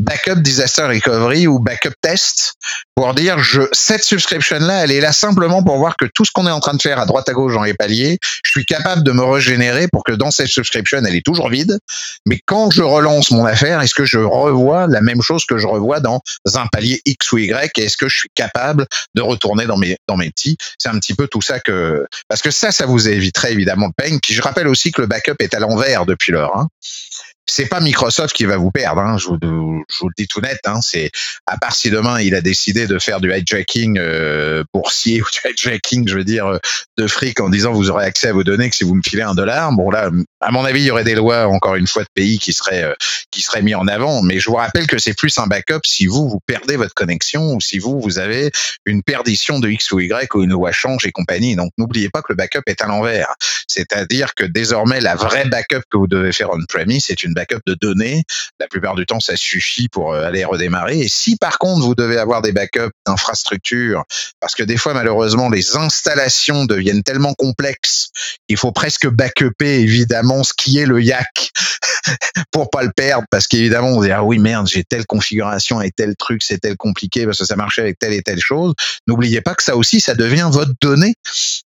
[0.00, 2.54] backup disaster recovery ou backup test
[2.94, 6.30] pour dire je cette subscription là elle est là simplement pour voir que tout ce
[6.32, 8.64] qu'on est en train de faire à droite à gauche dans les paliers je suis
[8.64, 11.78] capable de me régénérer pour que dans cette subscription elle est toujours vide.
[12.26, 15.66] Mais quand je relance mon affaire est-ce que je revois la même chose que je
[15.66, 16.20] revois dans
[16.54, 17.78] un palier X ou Y?
[17.78, 20.56] Et est-ce que je suis capable de retourner dans mes dans mes petits?
[20.78, 23.92] C'est un petit peu tout ça que parce que ça ça vous éviterait évidemment le
[24.02, 26.68] pain puis je rappelle aussi que le backup est à l'envers depuis l'heure hein
[27.46, 29.00] c'est pas Microsoft qui va vous perdre.
[29.00, 30.60] Hein, je, vous, le dis tout net.
[30.66, 31.10] Hein, c'est
[31.46, 35.50] à part si demain il a décidé de faire du hijacking euh, boursier ou du
[35.50, 36.58] hijacking, je veux dire, euh,
[36.96, 39.22] de fric en disant vous aurez accès à vos données que si vous me filez
[39.22, 39.72] un dollar.
[39.72, 42.38] Bon là, à mon avis, il y aurait des lois encore une fois de pays
[42.38, 42.94] qui seraient euh,
[43.30, 44.22] qui seraient mis en avant.
[44.22, 47.54] Mais je vous rappelle que c'est plus un backup si vous vous perdez votre connexion
[47.54, 48.50] ou si vous vous avez
[48.86, 51.56] une perdition de X ou Y ou une loi change et compagnie.
[51.56, 53.34] Donc n'oubliez pas que le backup est à l'envers.
[53.66, 57.60] C'est-à-dire que désormais la vraie backup que vous devez faire on premise c'est une backup
[57.66, 58.24] de données.
[58.58, 61.00] La plupart du temps, ça suffit pour euh, aller redémarrer.
[61.00, 64.04] Et si par contre, vous devez avoir des backups d'infrastructures,
[64.40, 68.10] parce que des fois, malheureusement, les installations deviennent tellement complexes,
[68.48, 71.50] il faut presque backuper évidemment ce qui est le YAC
[72.52, 75.90] pour pas le perdre, parce qu'évidemment, on dit ah oui merde, j'ai telle configuration et
[75.90, 78.74] tel truc, c'est tel compliqué parce que ça marchait avec telle et telle chose.
[79.06, 81.14] N'oubliez pas que ça aussi, ça devient votre donnée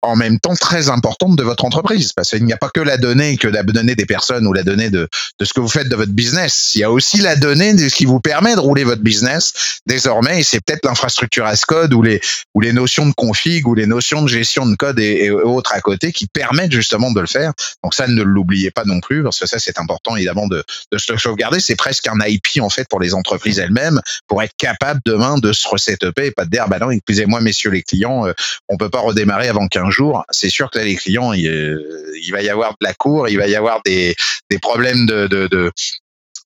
[0.02, 2.96] en même temps très importante de votre entreprise, parce qu'il n'y a pas que la
[2.96, 5.88] donnée que la donnée des personnes ou la donnée de, de ce que vous faites
[5.88, 6.72] de votre business.
[6.74, 9.80] Il y a aussi la donnée de ce qui vous permet de rouler votre business
[9.86, 12.20] désormais, et c'est peut-être l'infrastructure as code ou les
[12.54, 15.72] ou les notions de config ou les notions de gestion de code et, et autres
[15.74, 17.52] à côté qui permettent justement de le faire.
[17.82, 20.98] Donc ça, ne l'oubliez pas non plus, parce que ça, c'est important évidemment de, de
[20.98, 21.60] se sauvegarder.
[21.60, 25.52] C'est presque un IP en fait pour les entreprises elles-mêmes, pour être capable demain de
[25.52, 28.32] se resetuper et pas de dire, bah non, excusez-moi messieurs les clients, euh,
[28.68, 30.24] on peut pas redémarrer avant 15 jours.
[30.30, 33.28] C'est sûr que là, les clients, il, euh, il, va y avoir de la cour,
[33.28, 34.14] il va y avoir des,
[34.50, 35.72] des problèmes de, de, de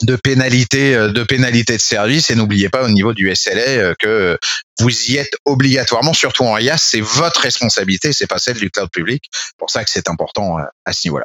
[0.02, 4.38] de pénalité euh, de service et n'oubliez pas au niveau du SLA que
[4.78, 8.90] vous y êtes obligatoirement surtout en IaaS c'est votre responsabilité c'est pas celle du cloud
[8.90, 9.24] public
[9.56, 11.24] pour ça que c'est important à ce niveau-là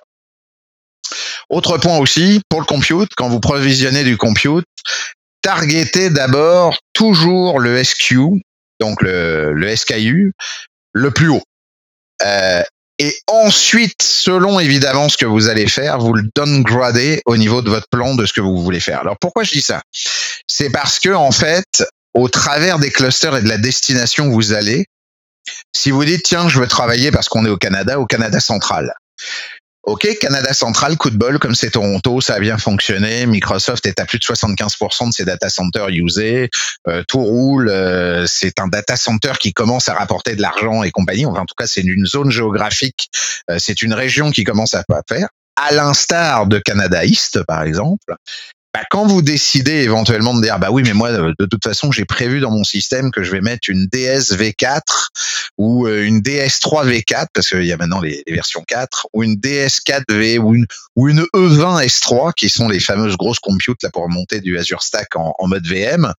[1.49, 4.65] autre point aussi, pour le compute, quand vous provisionnez du compute,
[5.41, 8.15] targetez d'abord toujours le SQ,
[8.79, 10.33] donc le, SKU,
[10.93, 11.43] le plus haut.
[12.23, 12.63] Euh,
[12.99, 17.69] et ensuite, selon évidemment ce que vous allez faire, vous le downgradez au niveau de
[17.69, 18.99] votre plan de ce que vous voulez faire.
[18.99, 19.81] Alors pourquoi je dis ça?
[20.45, 24.53] C'est parce que en fait, au travers des clusters et de la destination où vous
[24.53, 24.85] allez,
[25.75, 28.93] si vous dites tiens, je veux travailler parce qu'on est au Canada, au Canada central.
[29.83, 33.25] Ok, Canada central, coup de bol, comme c'est Toronto, ça a bien fonctionné.
[33.25, 36.51] Microsoft est à plus de 75% de ses data centers usés.
[36.87, 37.67] Euh, tout roule.
[37.67, 41.25] Euh, c'est un data center qui commence à rapporter de l'argent et compagnie.
[41.25, 43.09] Enfin, en tout cas, c'est une zone géographique.
[43.49, 45.29] Euh, c'est une région qui commence à faire.
[45.55, 48.15] À l'instar de Canada East, par exemple,
[48.73, 52.05] bah, quand vous décidez éventuellement de dire bah oui mais moi de toute façon j'ai
[52.05, 54.81] prévu dans mon système que je vais mettre une DS V4
[55.57, 59.35] ou euh, une DS3 V4 parce qu'il y a maintenant les, versions 4 ou une
[59.35, 63.89] DS4 V ou une ou une E20 S3 qui sont les fameuses grosses computes là
[63.89, 66.13] pour monter du Azure Stack en, mode VM.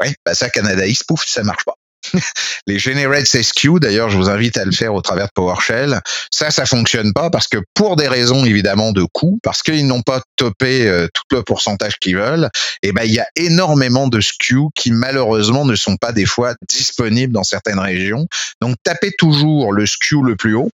[0.00, 1.76] Ouais, bah ça Canada East pouf ça marche pas.
[2.66, 6.00] les Generate SQ, d'ailleurs, je vous invite à le faire au travers de PowerShell.
[6.30, 10.02] Ça, ça fonctionne pas parce que pour des raisons évidemment de coût, parce qu'ils n'ont
[10.02, 12.50] pas topé euh, tout le pourcentage qu'ils veulent,
[12.82, 16.26] et eh ben il y a énormément de SKU qui malheureusement ne sont pas des
[16.26, 18.26] fois disponibles dans certaines régions.
[18.60, 20.70] Donc tapez toujours le SKU le plus haut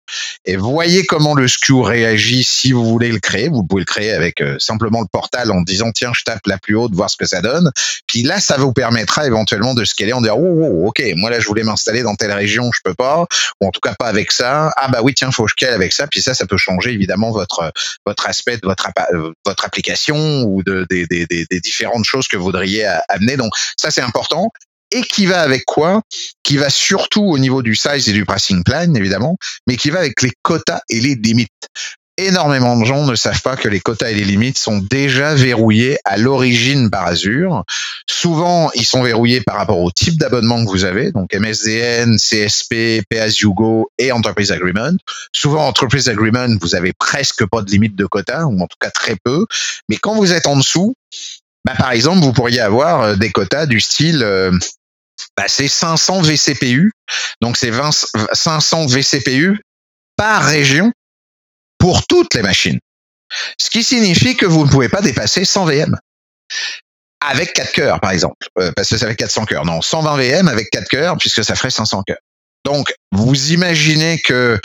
[0.44, 3.48] et voyez comment le SKU réagit si vous voulez le créer.
[3.48, 6.58] Vous pouvez le créer avec euh, simplement le portal en disant tiens je tape la
[6.58, 7.70] plus haute, voir ce que ça donne.
[8.06, 11.40] Puis là, ça vous permettra éventuellement de scaler en disant oh, oh ok moi là
[11.40, 13.26] je voulais m'installer dans telle région, je peux pas,
[13.60, 14.72] ou en tout cas pas avec ça.
[14.76, 16.06] Ah bah oui tiens faut que je cale avec ça.
[16.06, 17.72] Puis ça ça peut changer évidemment votre
[18.04, 22.36] votre aspect de votre euh, votre application ou de, des, des, des différentes choses que
[22.36, 23.36] vous voudriez amener.
[23.36, 24.50] Donc ça c'est important
[24.92, 26.02] et qui va avec quoi?
[26.42, 29.98] Qui va surtout au niveau du size et du pricing plan, évidemment, mais qui va
[29.98, 31.50] avec les quotas et les limites
[32.18, 35.98] énormément de gens ne savent pas que les quotas et les limites sont déjà verrouillés
[36.04, 37.64] à l'origine par Azure.
[38.08, 43.02] Souvent, ils sont verrouillés par rapport au type d'abonnement que vous avez, donc MSDN, CSP,
[43.08, 44.96] Pay-as-you-go et Enterprise Agreement.
[45.32, 48.90] Souvent, Enterprise Agreement, vous avez presque pas de limite de quotas, ou en tout cas
[48.90, 49.46] très peu.
[49.88, 50.94] Mais quand vous êtes en dessous,
[51.64, 54.52] bah, par exemple, vous pourriez avoir euh, des quotas du style euh,
[55.36, 56.92] bah, c'est 500 VCPU,
[57.40, 57.72] donc c'est
[58.32, 59.60] 500 VCPU
[60.16, 60.92] par région
[61.78, 62.78] pour toutes les machines.
[63.58, 65.96] Ce qui signifie que vous ne pouvez pas dépasser 100 VM.
[67.20, 68.46] Avec 4 cœurs, par exemple.
[68.58, 69.64] Euh, parce que ça fait 400 cœurs.
[69.64, 72.18] Non, 120 VM avec 4 cœurs, puisque ça ferait 500 cœurs.
[72.64, 74.60] Donc, vous imaginez que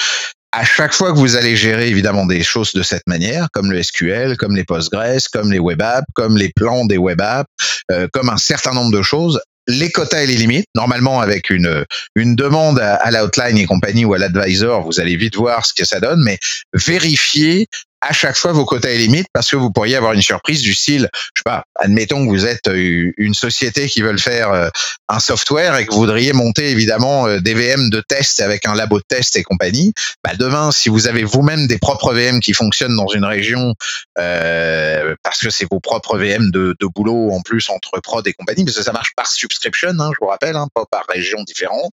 [0.51, 3.81] à chaque fois que vous allez gérer évidemment des choses de cette manière, comme le
[3.81, 7.49] SQL, comme les Postgres, comme les web apps, comme les plans des web apps,
[7.91, 10.65] euh, comme un certain nombre de choses, les quotas et les limites.
[10.75, 15.35] Normalement, avec une, demande à, à l'outline et compagnie ou à l'advisor, vous allez vite
[15.35, 16.37] voir ce que ça donne, mais
[16.73, 17.67] vérifiez
[18.01, 20.73] à chaque fois vos quotas et limites parce que vous pourriez avoir une surprise du
[20.73, 24.69] style, je sais pas, admettons que vous êtes euh, une société qui veut faire euh,
[25.07, 28.73] un software et que vous voudriez monter évidemment euh, des VM de test avec un
[28.73, 29.93] labo de test et compagnie.
[30.23, 33.75] Bah demain, si vous avez vous-même des propres VM qui fonctionnent dans une région
[34.17, 38.33] euh, parce que c'est vos propres VM de, de, boulot en plus entre prod et
[38.33, 41.37] compagnie, parce que ça marche par subscription, hein, je vous rappelle, hein, pas par région
[41.43, 41.91] différente.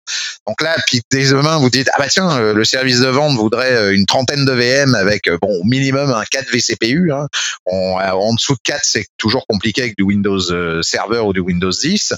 [0.48, 3.94] Donc là, puis dès demain, vous dites ah bah tiens, le service de vente voudrait
[3.94, 7.12] une trentaine de VM avec bon au minimum un 4 vCPU.
[7.12, 7.28] Hein.
[7.66, 11.72] en dessous de 4, c'est toujours compliqué avec du Windows euh, Server ou du Windows
[11.72, 12.14] 10.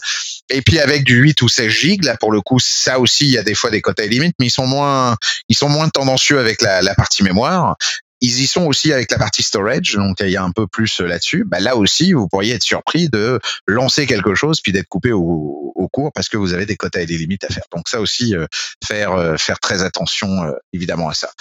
[0.50, 3.32] Et puis avec du 8 ou 16 gigs, là pour le coup, ça aussi, il
[3.32, 5.16] y a des fois des quotas limites, mais ils sont moins,
[5.48, 7.76] ils sont moins tendancieux avec la, partie mémoire
[8.22, 11.00] ils y sont aussi avec la partie storage, donc il y a un peu plus
[11.00, 11.46] là-dessus.
[11.46, 15.72] Bah, là aussi, vous pourriez être surpris de lancer quelque chose puis d'être coupé au,
[15.74, 17.64] au, cours parce que vous avez des quotas et des limites à faire.
[17.74, 18.46] Donc ça aussi, euh,
[18.86, 21.32] faire euh, faire très attention évidemment à ça.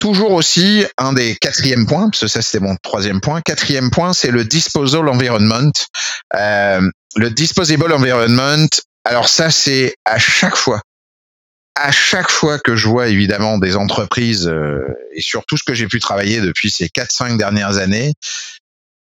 [0.00, 3.42] Toujours aussi, un des quatrièmes points, parce que ça c'était mon troisième point.
[3.42, 5.72] Quatrième point, c'est le disposal environment.
[6.34, 6.80] Euh,
[7.16, 8.66] le disposable environment,
[9.04, 10.80] alors ça c'est à chaque fois,
[11.74, 14.80] à chaque fois que je vois évidemment des entreprises euh,
[15.12, 18.14] et surtout ce que j'ai pu travailler depuis ces 4-5 dernières années,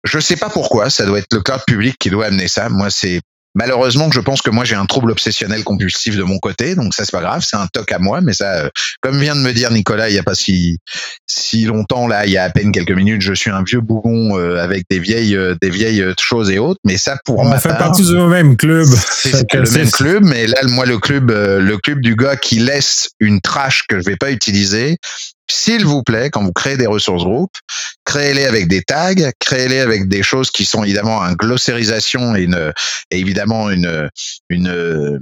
[0.04, 2.70] je sais pas pourquoi, ça doit être le cloud public qui doit amener ça.
[2.70, 3.22] Moi, c'est
[3.54, 7.04] Malheureusement, je pense que moi j'ai un trouble obsessionnel compulsif de mon côté, donc ça
[7.04, 8.70] c'est pas grave, c'est un toc à moi, mais ça, euh,
[9.02, 10.80] comme vient de me dire Nicolas, il y a pas si
[11.28, 14.38] si longtemps là, il y a à peine quelques minutes, je suis un vieux bougon
[14.38, 17.70] euh, avec des vieilles euh, des vieilles choses et autres, mais ça pour on fait
[17.70, 22.00] partie du même club, c'est le même club, mais là moi le club le club
[22.00, 24.98] du gars qui laisse une trash que je vais pas utiliser,
[25.52, 27.58] s'il vous plaît, quand vous créez des ressources groupes,
[28.06, 32.74] créez-les avec des tags, créez-les avec des choses qui sont évidemment une glossarisation et, une,
[33.12, 34.10] et évidemment une,
[34.50, 35.20] une,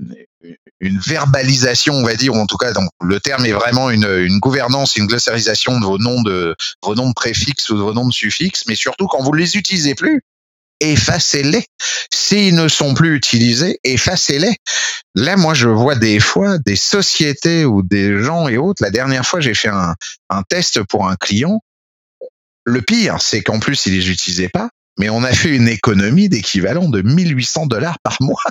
[0.79, 4.05] une verbalisation, on va dire, ou en tout cas, donc le terme est vraiment une,
[4.05, 7.93] une gouvernance, une glossarisation de vos noms de vos noms de préfixes ou de vos
[7.93, 10.21] noms de suffixes, mais surtout quand vous les utilisez plus,
[10.79, 11.65] effacez-les.
[12.13, 14.55] S'ils ne sont plus utilisés, effacez-les.
[15.15, 18.83] Là, moi, je vois des fois des sociétés ou des gens et autres.
[18.83, 19.95] La dernière fois, j'ai fait un,
[20.49, 21.61] test pour un client.
[22.65, 26.29] Le pire, c'est qu'en plus, ils les utilisaient pas, mais on a fait une économie
[26.29, 28.43] d'équivalent de 1800 dollars par mois.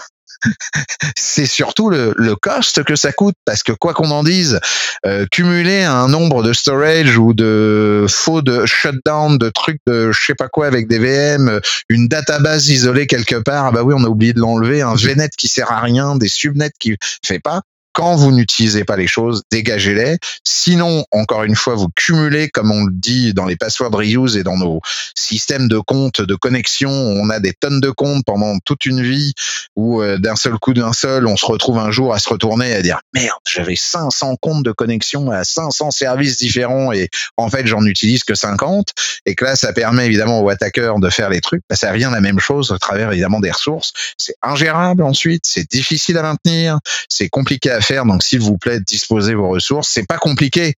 [1.16, 4.60] C'est surtout le, le cost que ça coûte parce que quoi qu'on en dise,
[5.06, 10.26] euh, cumuler un nombre de storage ou de faux de shutdown de trucs de je
[10.26, 14.04] sais pas quoi avec des VM, une database isolée quelque part, ah bah oui on
[14.04, 17.62] a oublié de l'enlever, un VNet qui sert à rien, des subnets qui fait pas
[17.98, 20.18] quand vous n'utilisez pas les choses, dégagez-les.
[20.44, 24.44] Sinon, encore une fois, vous cumulez, comme on le dit dans les passwords reuse et
[24.44, 24.80] dans nos
[25.16, 29.32] systèmes de comptes de connexion, on a des tonnes de comptes pendant toute une vie
[29.74, 32.70] où euh, d'un seul coup d'un seul, on se retrouve un jour à se retourner
[32.70, 37.50] et à dire merde, j'avais 500 comptes de connexion à 500 services différents et en
[37.50, 38.92] fait, j'en utilise que 50
[39.26, 41.64] et que là, ça permet évidemment aux attaqueurs de faire les trucs.
[41.72, 43.92] Ça revient la même chose à travers évidemment des ressources.
[44.16, 48.80] C'est ingérable ensuite, c'est difficile à maintenir, c'est compliqué à faire donc, s'il vous plaît,
[48.80, 49.88] disposez vos ressources.
[49.88, 50.74] C'est pas compliqué.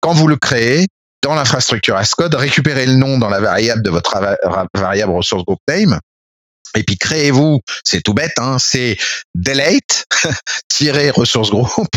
[0.00, 0.86] Quand vous le créez,
[1.22, 4.18] dans l'infrastructure Ascode, récupérez le nom dans la variable de votre
[4.74, 5.98] variable ressource group name.
[6.76, 8.96] Et puis créez-vous, c'est tout bête, hein, c'est
[9.34, 10.06] delete
[11.14, 11.88] ressource group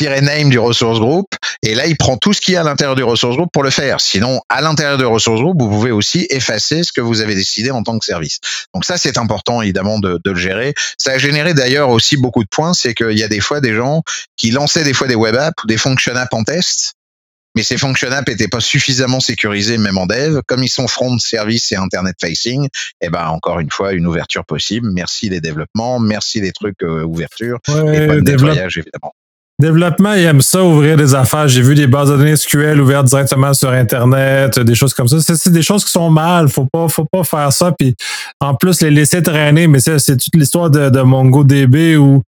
[0.00, 1.26] name du ressource group
[1.62, 3.62] et là il prend tout ce qu'il y a à l'intérieur du ressource group pour
[3.62, 4.00] le faire.
[4.00, 7.70] Sinon, à l'intérieur du ressource group, vous pouvez aussi effacer ce que vous avez décidé
[7.70, 8.38] en tant que service.
[8.74, 10.74] Donc ça c'est important évidemment de, de, le gérer.
[10.98, 13.74] Ça a généré d'ailleurs aussi beaucoup de points, c'est qu'il y a des fois des
[13.74, 14.02] gens
[14.36, 16.95] qui lançaient des fois des web apps ou des function apps en test
[17.56, 20.40] mais ces function apps n'étaient pas suffisamment sécurisés même en dev.
[20.46, 22.68] Comme ils sont front service et internet facing,
[23.00, 24.90] eh ben encore une fois une ouverture possible.
[24.92, 29.14] Merci les développements, merci les trucs euh, ouverture ouais, et pas de nettoyage évidemment.
[29.58, 31.48] Développement, ils aiment ça, ouvrir des affaires.
[31.48, 35.16] J'ai vu des bases de données SQL ouvertes directement sur Internet, des choses comme ça.
[35.20, 36.50] C'est des choses qui sont mal.
[36.50, 37.72] Faut pas, faut pas faire ça.
[37.72, 37.94] Puis
[38.38, 39.66] en plus, les laisser traîner.
[39.66, 42.22] Mais c'est toute l'histoire de, MongoDB où,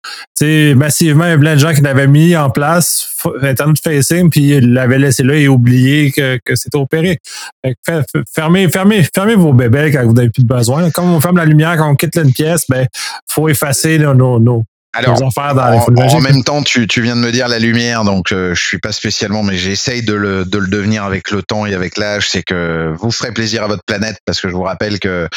[0.76, 3.10] massivement, il y a plein de gens qui l'avaient mis en place,
[3.42, 7.20] Internet facing, puis ils l'avaient laissé là et oublié que, que c'était opéré.
[8.34, 10.90] fermez, fermez, fermez vos bébés quand vous n'avez plus de besoin.
[10.92, 12.88] Comme on ferme la lumière quand on quitte une pièce, ben,
[13.28, 14.64] faut effacer nos, nos,
[14.94, 18.64] Alors, en, même temps, tu, tu, viens de me dire la lumière, donc euh, je
[18.64, 21.98] suis pas spécialement, mais j'essaye de le, de le devenir avec le temps et avec
[21.98, 22.30] l'âge.
[22.30, 25.28] C'est que vous ferez plaisir à votre planète, parce que je vous rappelle que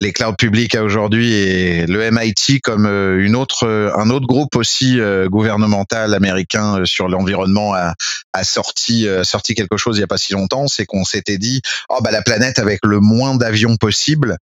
[0.00, 4.56] les clouds publics à aujourd'hui et le MIT comme euh, une autre, un autre groupe
[4.56, 7.94] aussi euh, gouvernemental américain sur l'environnement a,
[8.32, 10.66] a sorti, sorti quelque chose il y a pas si longtemps.
[10.66, 14.38] C'est qu'on s'était dit, oh bah la planète avec le moins d'avions possible,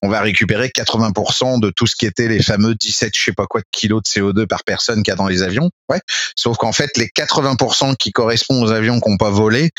[0.00, 3.46] on va récupérer 80% de tout ce qui était les fameux 17 je sais pas
[3.46, 5.70] quoi de kilos de CO2 par personne qu'il y a dans les avions.
[5.88, 6.00] Ouais.
[6.36, 9.70] Sauf qu'en fait, les 80% qui correspondent aux avions qui n'ont pas volé,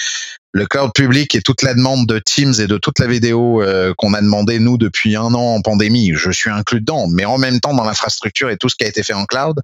[0.54, 3.94] le cloud public et toute la demande de Teams et de toute la vidéo euh,
[3.98, 7.40] qu'on a demandé nous depuis un an en pandémie, je suis inclus dedans, mais en
[7.40, 9.60] même temps dans l'infrastructure et tout ce qui a été fait en cloud,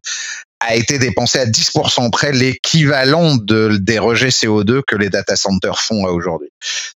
[0.59, 5.79] a été dépensé à 10% près l'équivalent de, des rejets CO2 que les data centers
[5.79, 6.49] font aujourd'hui.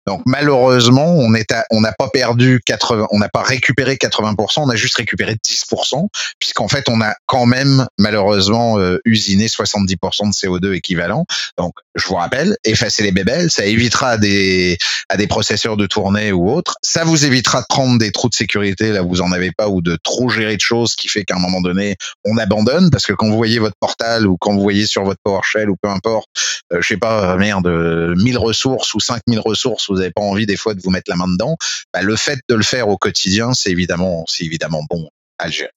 [0.07, 4.97] Donc malheureusement, on n'a pas perdu 80, on n'a pas récupéré 80%, on a juste
[4.97, 6.09] récupéré 10%,
[6.41, 9.95] puisqu'en fait on a quand même malheureusement euh, usiné 70%
[10.29, 11.25] de CO2 équivalent.
[11.57, 15.87] Donc je vous rappelle, effacer les bébelles, ça évitera à des à des processeurs de
[15.87, 18.93] tourner ou autres, ça vous évitera de prendre des trous de sécurité.
[18.93, 21.41] Là vous en avez pas ou de trop gérer de choses qui fait qu'à un
[21.41, 22.91] moment donné on abandonne.
[22.91, 25.77] Parce que quand vous voyez votre portal ou quand vous voyez sur votre PowerShell ou
[25.77, 26.29] peu importe,
[26.73, 30.57] euh, je sais pas, merde, 1000 ressources ou 5000 ressources, vous n'avez pas envie des
[30.57, 31.57] fois de vous mettre la main dedans,
[31.93, 35.71] bah, le fait de le faire au quotidien, c'est évidemment, c'est évidemment bon à gérer.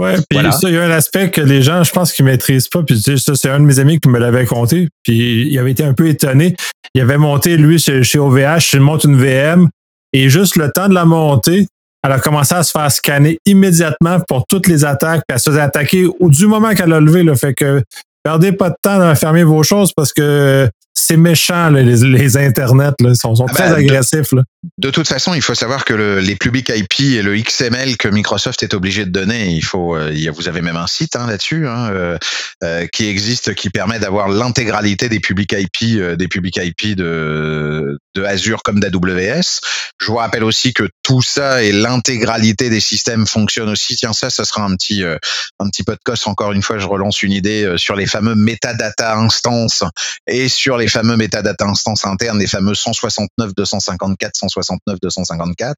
[0.00, 2.68] Ouais, puis ça, il y a un aspect que les gens, je pense, qu'ils maîtrisent
[2.68, 2.82] pas.
[2.82, 4.88] Puis ça, c'est un de mes amis qui me l'avait compté.
[5.02, 6.56] Puis il avait été un peu étonné.
[6.94, 9.68] Il avait monté, lui, chez, OVH, il monte une VM.
[10.12, 11.66] Et juste le temps de la monter,
[12.02, 15.50] elle a commencé à se faire scanner immédiatement pour toutes les attaques, puis elle se
[15.50, 17.22] faisait attaquer du moment qu'elle a levé.
[17.22, 17.82] le Fait que
[18.24, 22.94] perdez pas de temps à fermer vos choses parce que c'est méchant, les, les, internets,
[23.00, 23.10] là.
[23.10, 24.32] Ils sont, ah très ben, agressifs.
[24.32, 24.42] Là.
[24.76, 28.08] De toute façon, il faut savoir que le, les publics IP et le XML que
[28.08, 31.66] Microsoft est obligé de donner, il faut, euh, vous avez même un site hein, là-dessus
[31.66, 32.18] hein, euh,
[32.62, 38.62] euh, qui existe, qui permet d'avoir l'intégralité des publics IP, des publics IP de, Azure
[38.62, 39.60] comme d'AWS.
[39.98, 43.96] Je vous rappelle aussi que tout ça et l'intégralité des systèmes fonctionnent aussi.
[43.96, 46.28] Tiens, ça, ça sera un petit, un petit podcast.
[46.28, 49.84] Encore une fois, je relance une idée sur les fameux metadata instances
[50.26, 55.76] et sur les fameux metadata instances internes, les fameux 169, 254, 169, 254,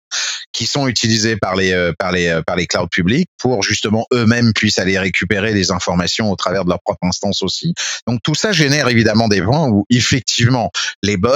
[0.53, 4.07] qui sont utilisés par les euh, par les euh, par les clouds publics pour justement
[4.13, 7.75] eux-mêmes puissent aller récupérer les informations au travers de leur propre instance aussi.
[8.07, 10.71] Donc tout ça génère évidemment des points où effectivement
[11.03, 11.31] les bots,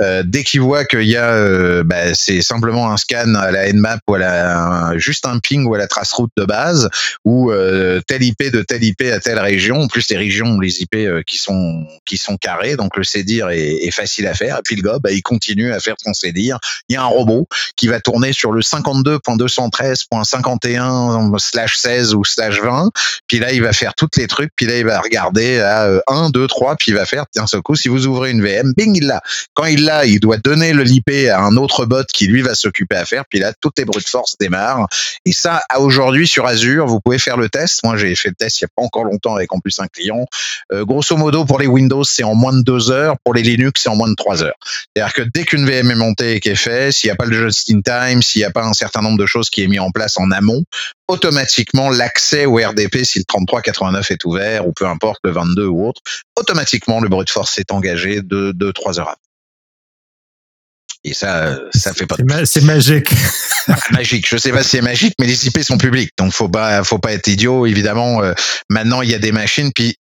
[0.00, 4.00] euh, dès qu'ils voient qu'il y a, bah, c'est simplement un scan à la Nmap
[4.08, 6.88] ou à la juste un ping ou à la trace route de base
[7.24, 7.52] ou
[8.06, 9.82] telle IP de telle IP à telle région.
[9.82, 13.84] En plus les régions, les IP qui sont qui sont carrés, donc le CDIR est,
[13.84, 14.58] est, facile à faire.
[14.58, 16.58] Et puis le gars, bah, il continue à faire son CDIR.
[16.88, 17.46] Il y a un robot
[17.76, 22.90] qui va tourner sur le 52.213.51 slash 16 ou slash 20.
[23.26, 24.50] Puis là, il va faire tous les trucs.
[24.56, 26.76] Puis là, il va regarder à 1, 2, 3.
[26.76, 29.20] Puis il va faire, tiens, ce coup, si vous ouvrez une VM, bing, il l'a.
[29.54, 32.54] Quand il l'a, il doit donner le l'IP à un autre bot qui lui va
[32.54, 33.24] s'occuper à faire.
[33.28, 34.86] Puis là, toutes les brutes force démarrent.
[35.24, 37.82] Et ça, aujourd'hui sur Azure, vous pouvez faire le test.
[37.84, 39.86] Moi, j'ai fait le test il n'y a pas encore longtemps avec en plus un
[39.86, 40.24] client.
[40.72, 43.16] Euh, grosso modo, pour les Windows, c'est en moins de deux heures.
[43.24, 44.56] Pour les Linux, c'est en moins de trois heures.
[44.94, 47.48] C'est-à-dire que dès qu'une VM est montée et est faite, s'il n'y a pas le
[47.48, 49.78] just in time, s'il n'y a pas un certain nombre de choses qui est mis
[49.78, 50.62] en place en amont,
[51.08, 55.86] automatiquement l'accès au RDP, si le 3389 est ouvert ou peu importe le 22 ou
[55.86, 56.00] autre,
[56.36, 59.18] automatiquement le brute force est engagé de 2 trois heures après.
[61.04, 62.16] Et ça, ça fait pas.
[62.44, 63.12] C'est magique.
[63.90, 64.26] magique.
[64.28, 67.00] Je sais pas si c'est magique, mais les IP sont publics, donc faut pas, faut
[67.00, 67.66] pas être idiot.
[67.66, 68.34] Évidemment, euh,
[68.70, 69.96] maintenant il y a des machines, puis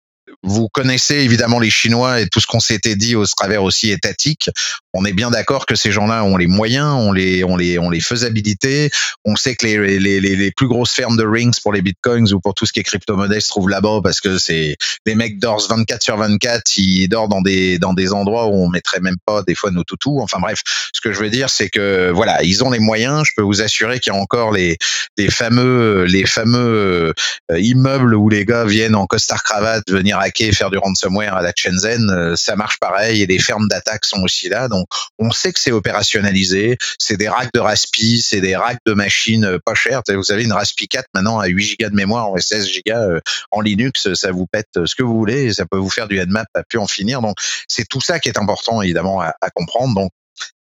[0.43, 4.49] vous connaissez évidemment les Chinois et tout ce qu'on s'était dit au travers aussi étatique.
[4.93, 7.89] On est bien d'accord que ces gens-là ont les moyens, ont les, ont les, ont
[7.89, 8.89] les faisabilités.
[9.25, 12.39] On sait que les, les, les, plus grosses fermes de rings pour les bitcoins ou
[12.39, 15.61] pour tout ce qui est crypto-monnaie se trouvent là-bas parce que c'est les mecs dorment
[15.69, 19.43] 24 sur 24, ils dorment dans des, dans des endroits où on mettrait même pas
[19.43, 20.19] des fois nos toutous.
[20.21, 20.61] Enfin bref,
[20.93, 23.23] ce que je veux dire, c'est que voilà, ils ont les moyens.
[23.25, 24.77] Je peux vous assurer qu'il y a encore les,
[25.17, 27.13] les fameux, les fameux
[27.51, 31.51] euh, immeubles où les gars viennent en costard cravate venir faire du ransomware à la
[31.55, 34.67] Shenzhen, euh, ça marche pareil et les fermes d'attaque sont aussi là.
[34.67, 34.87] Donc
[35.19, 39.45] on sait que c'est opérationnalisé, c'est des racks de Raspi, c'est des racks de machines
[39.45, 40.01] euh, pas chères.
[40.07, 43.19] Vous avez une Raspi 4 maintenant à 8 gigas de mémoire et 16 gigas euh,
[43.51, 46.19] en Linux, ça vous pète ce que vous voulez et ça peut vous faire du
[46.19, 47.21] Nmap à plus en finir.
[47.21, 47.37] Donc
[47.67, 49.95] c'est tout ça qui est important évidemment à, à comprendre.
[49.95, 50.11] Donc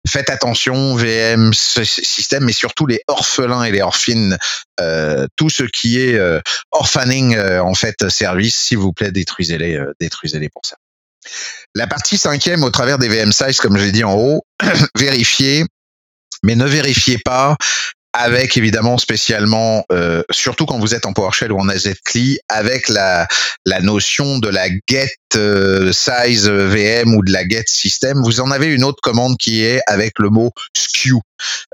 [0.09, 4.37] faites attention, VM, ce système, mais surtout les orphelins et les orphines,
[4.81, 9.77] euh, tout ce qui est euh, orphaning euh, en fait service, s'il vous plaît, détruisez-les,
[9.77, 10.77] euh, détruisez-les pour ça.
[11.75, 14.42] La partie cinquième, au travers des VM size, comme je l'ai dit en haut,
[14.96, 15.65] vérifiez,
[16.42, 17.57] mais ne vérifiez pas
[18.13, 23.27] avec évidemment spécialement, euh, surtout quand vous êtes en PowerShell ou en AZCLI, avec la,
[23.65, 28.50] la notion de la get euh, size VM ou de la get system, vous en
[28.50, 31.21] avez une autre commande qui est avec le mot SKU.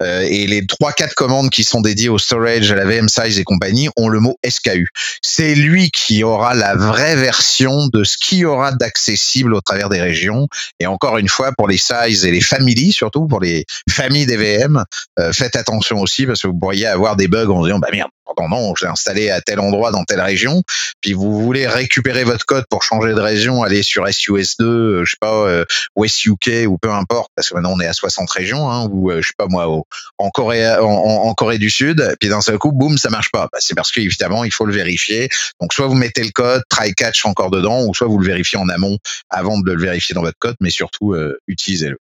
[0.03, 3.39] Euh, et les trois quatre commandes qui sont dédiées au storage, à la VM size
[3.39, 4.89] et compagnie ont le mot SKU.
[5.23, 9.89] C'est lui qui aura la vraie version de ce qu'il y aura d'accessible au travers
[9.89, 10.49] des régions.
[10.81, 14.37] Et encore une fois, pour les size et les familles, surtout pour les familles des
[14.37, 14.85] VM,
[15.19, 18.11] euh, faites attention aussi parce que vous pourriez avoir des bugs en disant bah merde,
[18.39, 20.63] non, non, je l'ai installé à tel endroit dans telle région,
[21.01, 25.11] puis vous voulez récupérer votre code pour changer de région, aller sur SUS2, euh, je
[25.11, 25.65] sais pas, euh,
[25.97, 29.11] ou SUK ou peu importe, parce que maintenant on est à 60 régions, hein, ou
[29.11, 29.67] euh, je sais pas moi,
[30.19, 33.49] en Corée, en, Corée du Sud, puis d'un seul coup, boum, ça marche pas.
[33.53, 35.29] Bah, c'est parce qu'évidemment, il faut le vérifier.
[35.61, 38.59] Donc soit vous mettez le code, try catch encore dedans, ou soit vous le vérifiez
[38.59, 38.99] en amont
[39.31, 41.15] avant de le vérifier dans votre code, mais surtout
[41.47, 41.99] utilisez-le.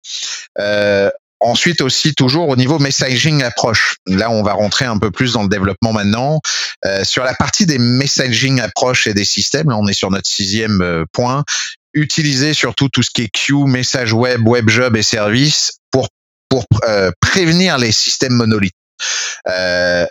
[1.46, 3.98] Ensuite aussi toujours au niveau messaging approche.
[4.08, 6.40] Là, on va rentrer un peu plus dans le développement maintenant.
[6.86, 10.30] Euh, sur la partie des messaging approche et des systèmes, là on est sur notre
[10.30, 11.44] sixième euh, point.
[11.94, 16.08] Utilisez surtout tout ce qui est queue, message web, web job et services pour
[16.48, 18.74] pour euh, prévenir les systèmes monolithes.
[19.48, 20.06] Euh,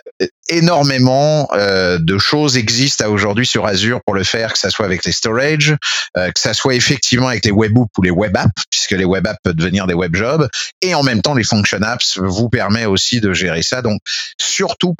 [0.49, 5.05] énormément euh, de choses existent aujourd'hui sur Azure pour le faire, que ça soit avec
[5.05, 5.75] les storage,
[6.17, 9.25] euh, que ça soit effectivement avec les webhooks ou les web apps, puisque les web
[9.25, 10.47] apps peuvent devenir des web jobs,
[10.81, 13.81] et en même temps les function apps vous permet aussi de gérer ça.
[13.81, 13.99] Donc
[14.37, 14.93] surtout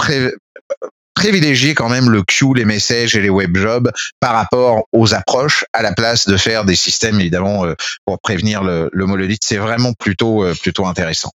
[1.14, 5.66] privilégier quand même le queue, les messages et les web jobs par rapport aux approches
[5.74, 9.44] à la place de faire des systèmes évidemment euh, pour prévenir le, le monolithe.
[9.44, 11.32] C'est vraiment plutôt euh, plutôt intéressant.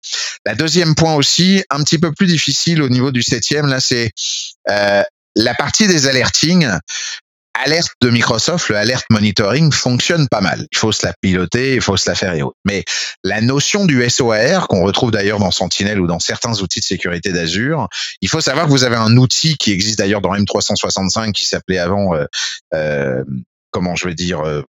[0.45, 4.11] La deuxième point aussi, un petit peu plus difficile au niveau du septième, là c'est
[4.69, 5.03] euh,
[5.35, 6.67] la partie des alertings
[7.63, 10.67] alerte de Microsoft, le alert monitoring fonctionne pas mal.
[10.71, 12.57] Il faut se la piloter, il faut se la faire et autres.
[12.65, 12.83] Mais
[13.23, 17.31] la notion du SOAR, qu'on retrouve d'ailleurs dans Sentinel ou dans certains outils de sécurité
[17.31, 17.87] d'Azure,
[18.21, 21.79] il faut savoir que vous avez un outil qui existe d'ailleurs dans M365 qui s'appelait
[21.79, 22.25] avant, euh,
[22.73, 23.23] euh,
[23.71, 24.61] comment je vais dire, euh,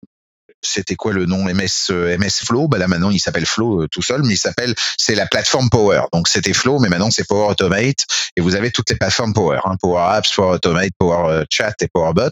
[0.66, 2.68] c'était quoi le nom MS euh, MS Flow?
[2.68, 5.70] Bah là maintenant il s'appelle Flow euh, tout seul mais il s'appelle c'est la plateforme
[5.70, 6.02] Power.
[6.14, 8.06] Donc c'était Flow mais maintenant c'est Power Automate.
[8.36, 11.74] Et vous avez toutes les plateformes Power hein, Power Apps Power Automate Power euh, Chat
[11.82, 12.32] et Power Bot.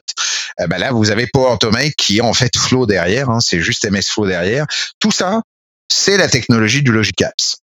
[0.68, 3.90] Bah là vous avez Power Automate qui est en fait Flow derrière hein, c'est juste
[3.90, 4.66] MS Flow derrière.
[5.00, 5.42] Tout ça
[5.90, 7.63] c'est la technologie du Logic Apps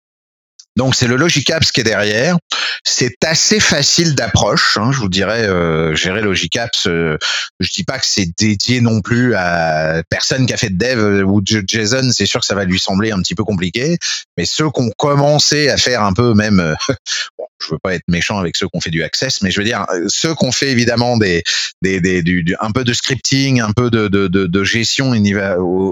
[0.77, 2.37] donc c'est le Logic Apps qui est derrière.
[2.83, 4.77] C'est assez facile d'approche.
[4.77, 6.87] Hein, je vous dirais, euh, gérer Logic Apps.
[6.87, 7.17] Euh,
[7.61, 10.99] je dis pas que c'est dédié non plus à personne qui a fait de dev
[10.99, 12.11] euh, ou de JSON.
[12.13, 13.99] C'est sûr que ça va lui sembler un petit peu compliqué.
[14.37, 16.75] Mais ceux qui ont commencé à faire un peu même, euh,
[17.39, 19.61] bon, je veux pas être méchant avec ceux qui ont fait du Access, mais je
[19.61, 21.43] veux dire ceux qui ont fait évidemment des,
[21.83, 25.17] des, des du, un peu de scripting, un peu de, de, de, de gestion au
[25.17, 25.41] niveau,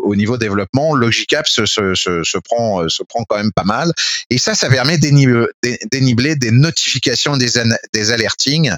[0.05, 3.93] au, niveau développement, Logic Apps se, se, se, prend se prend quand même pas mal.
[4.31, 7.51] Et ça, ça permet d'énibler des notifications, des,
[7.93, 8.73] des alertings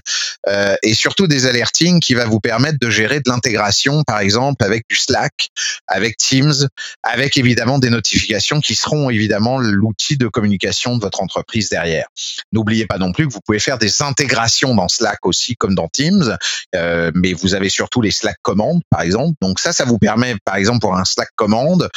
[0.48, 4.64] euh, et surtout des alertings qui va vous permettre de gérer de l'intégration, par exemple,
[4.64, 5.48] avec du Slack,
[5.86, 6.68] avec Teams,
[7.02, 12.06] avec évidemment des notifications qui seront évidemment l'outil de communication de votre entreprise derrière.
[12.52, 15.88] N'oubliez pas non plus que vous pouvez faire des intégrations dans Slack aussi, comme dans
[15.88, 16.36] Teams,
[16.74, 19.34] euh, mais vous avez surtout les Slack commandes, par exemple.
[19.40, 21.88] Donc ça, ça vous permet, par exemple, pour un Slack commande,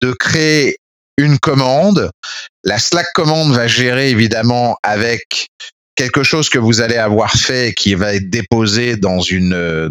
[0.00, 0.78] de créer
[1.16, 2.10] une commande.
[2.64, 5.48] La Slack commande va gérer évidemment avec
[5.94, 9.90] quelque chose que vous allez avoir fait qui va être déposé dans une euh,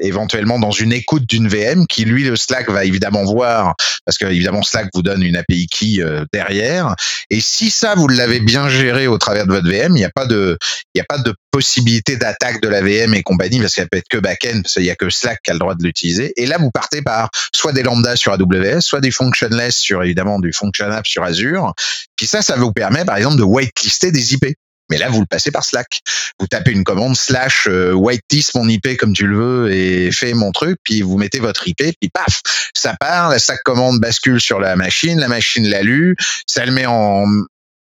[0.00, 3.74] éventuellement dans une écoute d'une VM qui lui le Slack va évidemment voir
[4.04, 6.94] parce que évidemment Slack vous donne une API key euh, derrière.
[7.30, 10.10] Et si ça vous l'avez bien géré au travers de votre VM il n'y a
[10.10, 10.58] pas de
[10.94, 13.98] il y a pas de possibilité d'attaque de la VM et compagnie parce qu'elle peut
[13.98, 16.32] être que backend parce qu'il y a que Slack qui a le droit de l'utiliser.
[16.36, 20.38] Et là vous partez par soit des lambdas sur AWS soit des functionless sur évidemment
[20.38, 21.74] du function app sur Azure.
[22.16, 24.54] Puis ça ça vous permet par exemple de whitelister des IP
[24.90, 26.00] mais là, vous le passez par Slack.
[26.38, 30.34] Vous tapez une commande slash euh, whitelist mon IP comme tu le veux et fais
[30.34, 32.42] mon truc, puis vous mettez votre IP, puis paf,
[32.74, 36.16] ça part, la Slack commande bascule sur la machine, la machine l'a lu,
[36.46, 37.26] ça le met en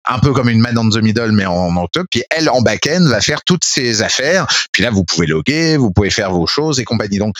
[0.08, 1.86] un peu comme une man on the middle, mais en, en.
[2.10, 4.46] Puis elle, en back-end, va faire toutes ses affaires.
[4.72, 7.18] Puis là, vous pouvez loguer, vous pouvez faire vos choses et compagnie.
[7.18, 7.36] Donc,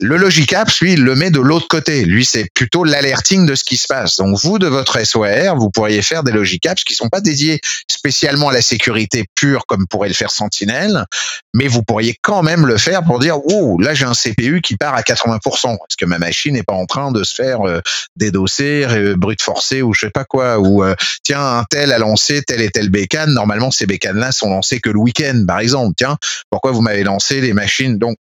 [0.00, 2.04] le Logic Apps, lui, il le met de l'autre côté.
[2.04, 4.16] Lui, c'est plutôt l'alerting de ce qui se passe.
[4.16, 7.60] Donc, vous, de votre SOR, vous pourriez faire des Logic Apps qui sont pas dédiés
[7.86, 11.04] spécialement à la sécurité pure comme pourrait le faire Sentinel,
[11.52, 14.76] mais vous pourriez quand même le faire pour dire, oh, là, j'ai un CPU qui
[14.76, 15.74] part à 80%.
[15.74, 17.80] Est-ce que ma machine n'est pas en train de se faire euh,
[18.16, 19.40] dédosser, euh, brute
[19.82, 22.88] ou je sais pas quoi, ou euh, tiens, un tel a lancé tel et tel
[22.88, 23.32] bécane.
[23.32, 25.94] Normalement, ces bécanes-là sont lancées que le week-end, par exemple.
[25.96, 26.16] Tiens,
[26.50, 27.98] pourquoi vous m'avez lancé les machines?
[27.98, 28.16] Donc,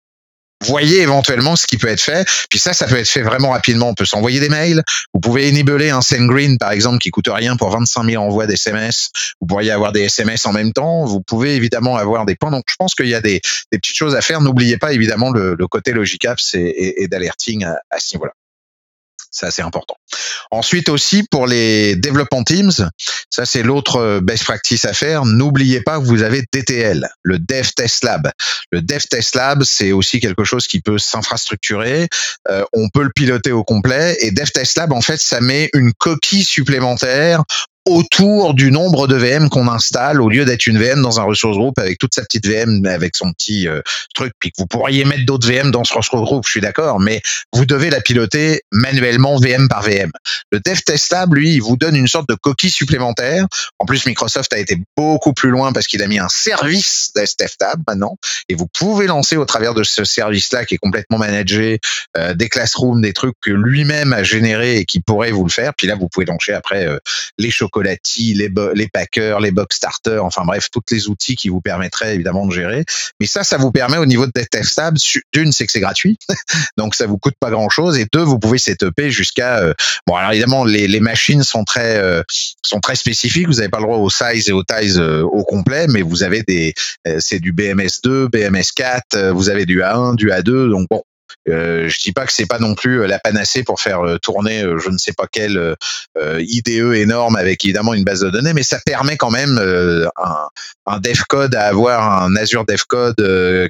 [0.64, 2.26] voyez éventuellement ce qui peut être fait.
[2.50, 3.88] Puis ça, ça peut être fait vraiment rapidement.
[3.88, 4.82] On peut s'envoyer des mails.
[5.12, 9.10] Vous pouvez enabler un SendGreen, par exemple, qui coûte rien pour 25 000 envois d'SMS.
[9.40, 11.04] Vous pourriez avoir des SMS en même temps.
[11.04, 12.50] Vous pouvez évidemment avoir des points.
[12.50, 13.40] Donc, je pense qu'il y a des,
[13.70, 14.40] petites choses à faire.
[14.40, 18.32] N'oubliez pas évidemment le, côté logic apps et, et, d'alerting à, à ce niveau-là.
[19.34, 19.96] C'est assez important.
[20.52, 22.88] Ensuite aussi pour les development teams,
[23.30, 25.24] ça c'est l'autre euh, best practice à faire.
[25.24, 28.30] N'oubliez pas que vous avez DTL, le Dev Test Lab.
[28.70, 32.06] Le Dev Test Lab, c'est aussi quelque chose qui peut s'infrastructurer.
[32.48, 34.16] Euh, on peut le piloter au complet.
[34.20, 37.42] Et Dev Test Lab, en fait, ça met une coquille supplémentaire
[37.86, 41.56] autour du nombre de VM qu'on installe au lieu d'être une VM dans un resource
[41.56, 43.82] group avec toute sa petite VM avec son petit euh,
[44.14, 46.98] truc puis que vous pourriez mettre d'autres VM dans ce resource group, je suis d'accord,
[46.98, 47.20] mais
[47.52, 50.10] vous devez la piloter manuellement VM par VM.
[50.50, 53.46] Le Dev Test Lab, lui, il vous donne une sorte de coquille supplémentaire.
[53.78, 57.28] En plus, Microsoft a été beaucoup plus loin parce qu'il a mis un service Dev
[57.36, 58.16] Test Lab maintenant
[58.48, 61.80] et vous pouvez lancer au travers de ce service-là qui est complètement managé
[62.16, 65.74] euh, des classrooms, des trucs que lui-même a généré et qui pourrait vous le faire.
[65.74, 66.98] Puis là, vous pouvez lancer après euh,
[67.38, 71.48] les chocolats Chocolati, les, les packers, les box starters, enfin bref, tous les outils qui
[71.48, 72.84] vous permettraient évidemment de gérer.
[73.20, 74.98] Mais ça, ça vous permet au niveau de Stable,
[75.32, 76.18] d'une, c'est que c'est gratuit,
[76.78, 79.74] donc ça vous coûte pas grand chose, et deux, vous pouvez setuper jusqu'à euh,
[80.06, 82.22] bon alors évidemment les, les machines sont très euh,
[82.62, 85.44] sont très spécifiques, vous n'avez pas le droit au size et au size euh, au
[85.44, 86.74] complet, mais vous avez des
[87.18, 91.02] c'est du BMS2, BMS4, vous avez du A1, du A2, donc bon
[91.48, 94.18] euh, je dis pas que c'est pas non plus euh, la panacée pour faire euh,
[94.18, 95.76] tourner je ne sais pas quel
[96.16, 100.48] IDE énorme avec évidemment une base de données, mais ça permet quand même un,
[100.86, 103.16] un dev code à avoir un Azure dev code,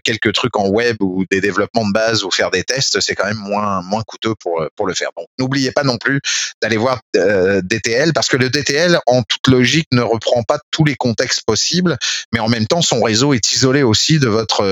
[0.05, 3.27] quelques trucs en web ou des développements de base ou faire des tests, c'est quand
[3.27, 5.11] même moins moins coûteux pour pour le faire.
[5.17, 6.21] Donc n'oubliez pas non plus
[6.63, 10.97] d'aller voir DTL parce que le DTL en toute logique ne reprend pas tous les
[10.97, 11.97] contextes possibles,
[12.33, 14.65] mais en même temps son réseau est isolé aussi de votre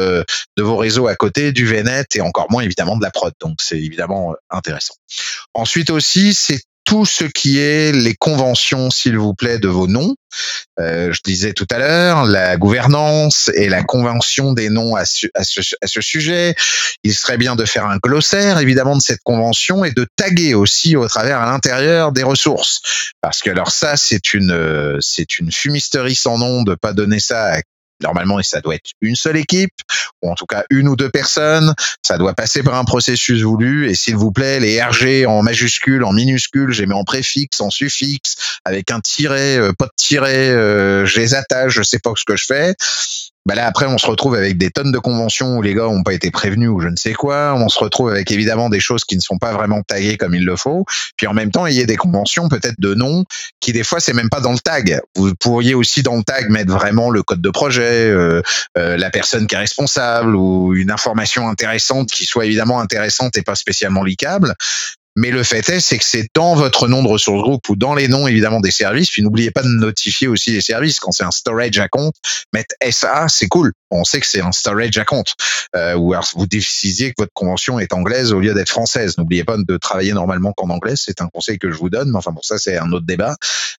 [0.56, 3.32] de vos réseaux à côté, du VNet et encore moins évidemment de la prod.
[3.40, 4.94] Donc c'est évidemment euh, intéressant.
[5.54, 10.14] Ensuite aussi, c'est tout ce qui est les conventions, s'il vous plaît, de vos noms.
[10.80, 15.26] Euh, je disais tout à l'heure, la gouvernance et la convention des noms à ce,
[15.34, 16.54] à, ce, sujet.
[17.04, 20.96] Il serait bien de faire un glossaire, évidemment, de cette convention et de taguer aussi
[20.96, 22.80] au travers à l'intérieur des ressources.
[23.20, 27.20] Parce que alors ça, c'est une, euh, c'est une fumisterie sans nom de pas donner
[27.20, 27.60] ça à
[28.02, 29.72] Normalement, ça doit être une seule équipe,
[30.22, 31.74] ou en tout cas une ou deux personnes.
[32.02, 33.90] Ça doit passer par un processus voulu.
[33.90, 37.70] Et s'il vous plaît, les RG en majuscule, en minuscule, j'ai mis en préfixe, en
[37.70, 42.12] suffixe, avec un tiret, euh, pas de tiret, euh, je les attache, je sais pas
[42.16, 42.74] ce que je fais.
[43.44, 46.04] Bah là après on se retrouve avec des tonnes de conventions où les gars ont
[46.04, 47.54] pas été prévenus ou je ne sais quoi.
[47.56, 50.44] On se retrouve avec évidemment des choses qui ne sont pas vraiment taguées comme il
[50.44, 50.84] le faut.
[51.16, 53.24] Puis en même temps il y a des conventions peut-être de noms
[53.60, 55.00] qui des fois c'est même pas dans le tag.
[55.16, 58.42] Vous pourriez aussi dans le tag mettre vraiment le code de projet, euh,
[58.78, 63.42] euh, la personne qui est responsable ou une information intéressante qui soit évidemment intéressante et
[63.42, 64.54] pas spécialement licable.
[65.16, 67.94] Mais le fait est, c'est que c'est dans votre nom de ressource groupe ou dans
[67.94, 69.10] les noms évidemment des services.
[69.10, 71.00] Puis n'oubliez pas de notifier aussi les services.
[71.00, 72.14] Quand c'est un storage à compte,
[72.52, 73.72] mettre SA, c'est cool.
[73.92, 75.34] On sait que c'est un storage à compte.
[75.76, 79.16] Euh, ou alors vous décisiez que votre convention est anglaise au lieu d'être française.
[79.18, 80.94] N'oubliez pas de travailler normalement qu'en anglais.
[80.96, 82.10] C'est un conseil que je vous donne.
[82.10, 83.36] Mais enfin pour ça, c'est un autre débat.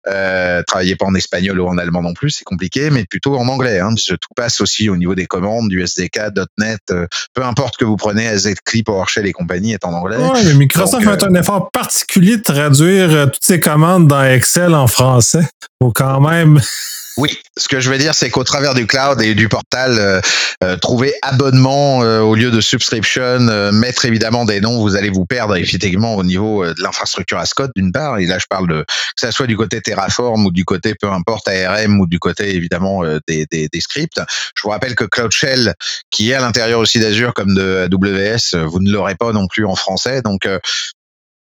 [0.07, 3.47] Euh, travaillez pas en espagnol ou en allemand non plus, c'est compliqué, mais plutôt en
[3.47, 3.80] anglais.
[3.80, 3.93] Hein.
[3.95, 6.20] Tout passe aussi au niveau des commandes, du SDK,
[6.57, 10.18] .NET, euh, peu importe que vous prenez, AZClip, PowerShell et compagnie est en anglais.
[10.18, 14.88] Ouais, mais Microsoft Donc, un effort particulier de traduire toutes ces commandes dans Excel en
[14.88, 15.47] français.
[15.82, 16.61] Faut quand même.
[17.18, 20.20] Oui, ce que je veux dire, c'est qu'au travers du cloud et du portal, euh,
[20.64, 23.39] euh, trouver abonnement au lieu de subscription,
[23.72, 27.91] mettre évidemment des noms, vous allez vous perdre effectivement au niveau de l'infrastructure Ascode d'une
[27.91, 28.18] part.
[28.18, 31.07] Et là, je parle de que ça soit du côté Terraform ou du côté peu
[31.07, 34.22] importe ARM ou du côté évidemment des, des, des scripts.
[34.55, 35.76] Je vous rappelle que Cloud Shell,
[36.09, 39.66] qui est à l'intérieur aussi d'Azure comme de AWS, vous ne l'aurez pas non plus
[39.66, 40.22] en français.
[40.22, 40.47] Donc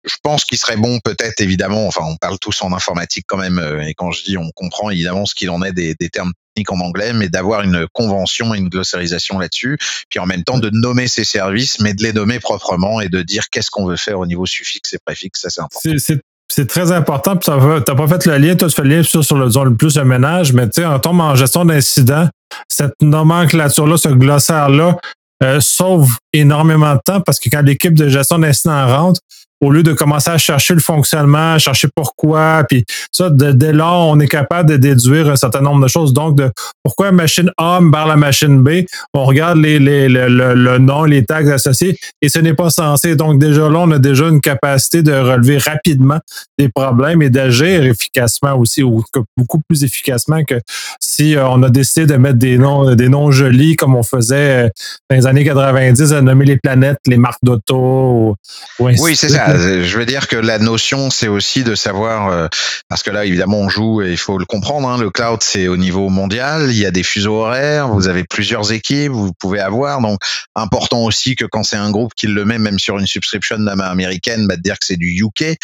[0.05, 3.59] je pense qu'il serait bon peut-être évidemment, enfin on parle tous en informatique quand même,
[3.59, 6.33] euh, et quand je dis on comprend évidemment ce qu'il en est des, des termes
[6.55, 9.79] techniques en anglais, mais d'avoir une convention une glossarisation là-dessus,
[10.09, 13.23] puis en même temps de nommer ces services, mais de les nommer proprement et de
[13.23, 16.23] dire qu'est-ce qu'on veut faire au niveau suffixe et préfixe, ça c'est important.
[16.55, 17.35] C'est très important.
[17.39, 19.95] Tu n'as pas fait le lien, toi tu fais le lien sur, le, le plus
[19.95, 22.29] de ménage, mais tu sais, en tombe en gestion d'incident,
[22.69, 24.99] cette nomenclature-là, ce glossaire-là,
[25.43, 29.21] euh, sauve énormément de temps parce que quand l'équipe de gestion d'incident rentre,
[29.63, 34.19] au lieu de commencer à chercher le fonctionnement, chercher pourquoi, puis ça, dès lors, on
[34.19, 36.13] est capable de déduire un certain nombre de choses.
[36.13, 36.51] Donc, de
[36.83, 41.25] pourquoi machine A vers la machine B, on regarde les, les, le, le, nom, les
[41.25, 43.15] tags associés, et ce n'est pas censé.
[43.15, 46.19] Donc, déjà là, on a déjà une capacité de relever rapidement
[46.59, 49.05] des problèmes et d'agir efficacement aussi, ou
[49.37, 50.61] beaucoup plus efficacement que
[50.99, 54.67] si euh, on a décidé de mettre des noms, des noms jolis comme on faisait
[54.67, 54.69] euh,
[55.09, 58.37] dans les années 90 à nommer les planètes, les marques d'auto.
[58.79, 59.57] Oui, c'est ça.
[59.57, 62.49] Je veux dire que la notion, c'est aussi de savoir, euh,
[62.89, 64.89] parce que là, évidemment, on joue et il faut le comprendre.
[64.89, 66.71] Hein, le cloud, c'est au niveau mondial.
[66.71, 67.89] Il y a des fuseaux horaires.
[67.89, 69.13] Vous avez plusieurs équipes.
[69.13, 70.01] Vous pouvez avoir.
[70.01, 70.19] Donc,
[70.55, 74.47] important aussi que quand c'est un groupe qui le met, même sur une subscription américaine,
[74.47, 75.57] bah, de dire que c'est du UK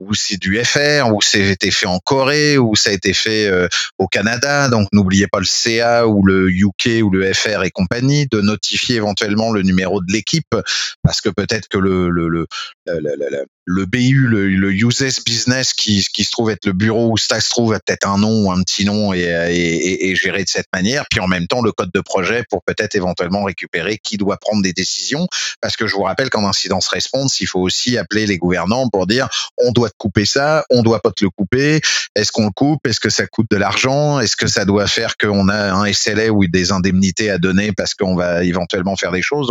[0.00, 3.46] ou c'est du FR ou c'est été fait en Corée ou ça a été fait
[3.46, 4.68] euh, au Canada.
[4.68, 8.96] Donc, n'oubliez pas le CA ou le UK ou le FR et compagnie, de notifier
[8.96, 10.54] éventuellement le numéro de l'équipe
[11.02, 12.46] parce que peut-être que le, le, le,
[12.86, 17.16] le le BU, le, le USS Business qui, qui se trouve être le bureau où
[17.18, 20.44] ça se trouve a peut-être un nom ou un petit nom et, et, et, géré
[20.44, 21.04] de cette manière.
[21.10, 24.62] Puis en même temps, le code de projet pour peut-être éventuellement récupérer qui doit prendre
[24.62, 25.26] des décisions.
[25.60, 29.08] Parce que je vous rappelle qu'en incidence response, il faut aussi appeler les gouvernants pour
[29.08, 29.28] dire
[29.58, 31.80] on doit te couper ça, on doit pas te le couper.
[32.14, 35.16] Est-ce qu'on le coupe Est-ce que ça coûte de l'argent Est-ce que ça doit faire
[35.16, 39.22] qu'on a un SLA ou des indemnités à donner parce qu'on va éventuellement faire des
[39.22, 39.50] choses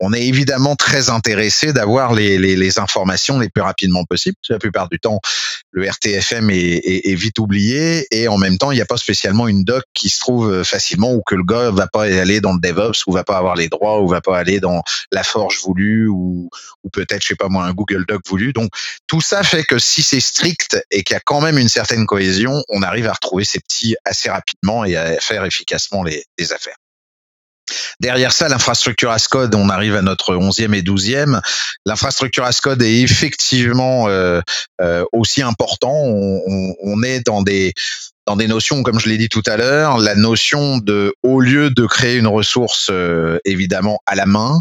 [0.00, 4.36] on est évidemment très intéressé d'avoir les, les, les, informations les plus rapidement possible.
[4.48, 5.20] La plupart du temps,
[5.72, 8.96] le RTFM est, est, est vite oublié et en même temps, il n'y a pas
[8.96, 12.54] spécialement une doc qui se trouve facilement ou que le gars va pas aller dans
[12.54, 14.82] le DevOps ou va pas avoir les droits ou va pas aller dans
[15.12, 16.48] la forge voulue ou,
[16.82, 18.52] ou peut-être, je sais pas moi, un Google Doc voulu.
[18.52, 18.70] Donc,
[19.06, 22.06] tout ça fait que si c'est strict et qu'il y a quand même une certaine
[22.06, 26.52] cohésion, on arrive à retrouver ces petits assez rapidement et à faire efficacement les, les
[26.52, 26.76] affaires.
[28.00, 31.40] Derrière ça, l'infrastructure Ascode, on arrive à notre 11e et 12e.
[31.84, 34.40] L'infrastructure Ascode est effectivement euh,
[34.80, 35.92] euh, aussi important.
[35.94, 37.74] On, on, est dans des
[38.26, 41.70] dans des notions, comme je l'ai dit tout à l'heure, la notion de, au lieu
[41.70, 44.60] de créer une ressource euh, évidemment à la main,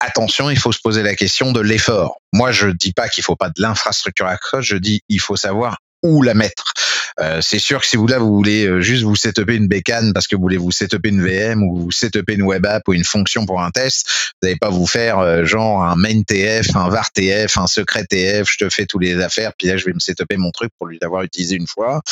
[0.00, 2.20] attention, il faut se poser la question de l'effort.
[2.32, 5.78] Moi, je dis pas qu'il faut pas de l'infrastructure Ascode, je dis il faut savoir
[6.02, 6.72] où la mettre.
[7.20, 10.12] Euh, c'est sûr que si vous là vous voulez euh, juste vous setuper une bécane
[10.12, 12.94] parce que vous voulez vous setuper une VM ou vous setuper une web app ou
[12.94, 16.76] une fonction pour un test, vous n'allez pas vous faire euh, genre un main TF,
[16.76, 19.84] un var TF, un secret TF, je te fais tous les affaires, puis là je
[19.86, 22.02] vais me setuper mon truc pour lui l'avoir utilisé une fois.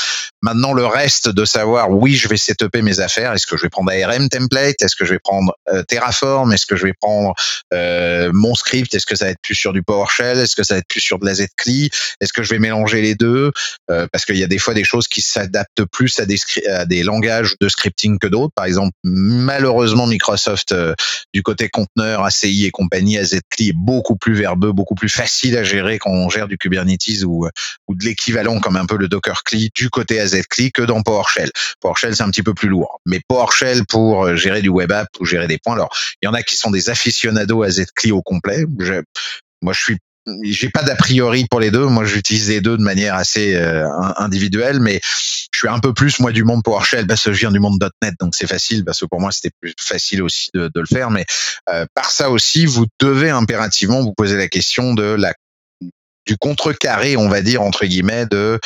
[0.43, 3.69] Maintenant le reste de savoir oui je vais setuper mes affaires, est-ce que je vais
[3.69, 5.55] prendre ARM template, est-ce que je vais prendre
[5.87, 7.33] Terraform, est-ce que je vais prendre
[8.33, 10.79] mon script, est-ce que ça va être plus sur du PowerShell, est-ce que ça va
[10.79, 11.91] être plus sur de la Zcli,
[12.21, 13.53] est-ce que je vais mélanger les deux?
[13.87, 16.27] Parce qu'il y a des fois des choses qui s'adaptent plus à
[16.87, 18.53] des, langages de scripting que d'autres.
[18.55, 20.95] Par exemple, malheureusement, Microsoft, euh,
[21.35, 25.65] du côté conteneur, ACI et compagnie, AZCLI est beaucoup plus verbeux, beaucoup plus facile à
[25.65, 27.47] gérer quand on gère du Kubernetes ou,
[27.89, 31.51] ou de l'équivalent comme un peu le Docker CLI du côté AZCLI que dans PowerShell.
[31.81, 33.01] PowerShell, c'est un petit peu plus lourd.
[33.07, 36.29] Mais PowerShell pour euh, gérer du web app ou gérer des points, alors, il y
[36.29, 38.65] en a qui sont des aficionados AZCLI au complet.
[39.63, 39.99] moi, je suis
[40.43, 41.87] j'ai pas d'a priori pour les deux.
[41.87, 46.19] Moi, j'utilise les deux de manière assez euh, individuelle, mais je suis un peu plus
[46.21, 49.01] moi du monde PowerShell parce que je viens du monde .NET, donc c'est facile parce
[49.01, 51.11] que pour moi c'était plus facile aussi de, de le faire.
[51.11, 51.25] Mais
[51.71, 55.33] euh, par ça aussi, vous devez impérativement vous poser la question de la
[56.27, 58.59] du contrecarré, on va dire entre guillemets, de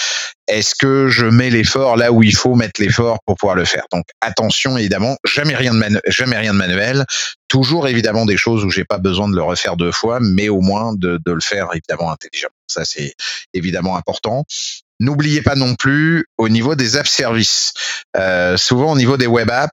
[0.48, 3.84] est-ce que je mets l'effort là où il faut mettre l'effort pour pouvoir le faire?
[3.92, 7.04] Donc attention évidemment, jamais rien de jamais rien de manuel,
[7.48, 10.60] toujours évidemment des choses où j'ai pas besoin de le refaire deux fois, mais au
[10.60, 12.50] moins de, de le faire évidemment intelligemment.
[12.66, 13.14] Ça c'est
[13.54, 14.44] évidemment important.
[15.00, 17.72] N'oubliez pas non plus au niveau des app services.
[18.18, 19.72] Euh, souvent au niveau des web apps,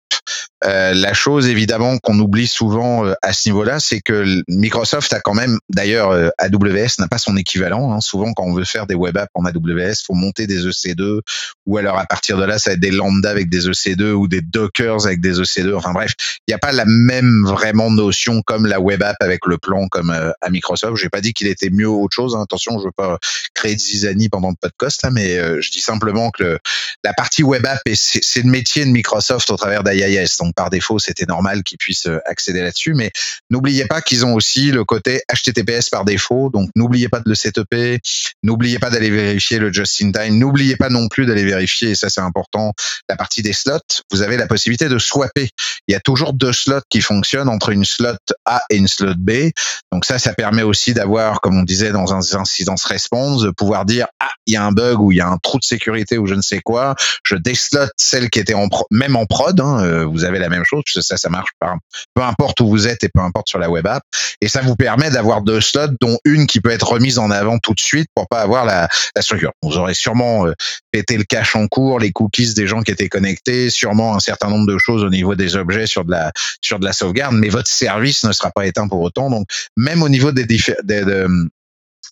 [0.64, 5.20] euh, la chose évidemment qu'on oublie souvent euh, à ce niveau-là, c'est que Microsoft a
[5.20, 7.94] quand même, d'ailleurs euh, AWS n'a pas son équivalent.
[7.94, 8.02] Hein.
[8.02, 11.20] Souvent quand on veut faire des web apps en AWS, faut monter des EC2
[11.68, 14.28] ou alors à partir de là, ça va être des lambda avec des EC2 ou
[14.28, 15.76] des dockers avec des EC2.
[15.76, 16.14] Enfin bref,
[16.48, 19.88] il n'y a pas la même vraiment notion comme la web app avec le plan
[19.90, 20.96] comme à Microsoft.
[20.96, 22.36] J'ai pas dit qu'il était mieux ou autre chose.
[22.36, 22.42] Hein.
[22.42, 23.20] Attention, je veux pas
[23.54, 26.58] créer de zizanie pendant le podcast, hein, mais je dis simplement que
[27.04, 30.47] la partie web app, c'est le métier de Microsoft au travers d'IIS.
[30.48, 32.94] Donc par défaut, c'était normal qu'ils puissent euh, accéder là-dessus.
[32.94, 33.12] Mais
[33.50, 36.50] n'oubliez pas qu'ils ont aussi le côté HTTPS par défaut.
[36.50, 38.00] Donc n'oubliez pas de le setuper.
[38.44, 40.40] N'oubliez pas d'aller vérifier le just in time.
[40.40, 42.74] N'oubliez pas non plus d'aller vérifier, et ça c'est important,
[43.10, 43.80] la partie des slots.
[44.10, 45.50] Vous avez la possibilité de swapper.
[45.90, 49.16] Il y a toujours deux slots qui fonctionnent entre une slot A et une slot
[49.18, 49.50] B.
[49.92, 53.86] Donc ça, ça permet aussi d'avoir, comme on disait dans un incidence response, de pouvoir
[53.86, 56.18] dire ah il y a un bug ou il y a un trou de sécurité
[56.18, 56.96] ou je ne sais quoi.
[57.24, 59.60] Je déslot celle qui était en même en prod.
[59.60, 60.84] Hein, euh, vous avez la même chose.
[60.88, 61.76] Ça, ça marche pas.
[62.14, 64.04] Peu importe où vous êtes et peu importe sur la web app.
[64.42, 67.58] Et ça vous permet d'avoir deux slots, dont une qui peut être remise en avant
[67.60, 69.52] tout de suite pour pas avoir la, la structure.
[69.64, 70.54] Vous aurez sûrement euh,
[70.92, 74.50] pété le cache en cours, les cookies des gens qui étaient connectés, sûrement un certain
[74.50, 76.32] nombre de choses au niveau des objets sur de la
[76.62, 79.30] sur de la sauvegarde, mais votre service ne sera pas éteint pour autant.
[79.30, 81.28] Donc même au niveau des, des de,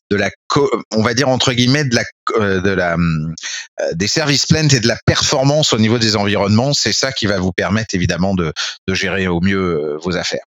[0.09, 0.29] de la
[0.91, 2.03] on va dire entre guillemets de la
[2.59, 2.97] de la
[3.93, 7.39] des services plaintes et de la performance au niveau des environnements, c'est ça qui va
[7.39, 8.51] vous permettre évidemment de,
[8.87, 10.43] de gérer au mieux vos affaires.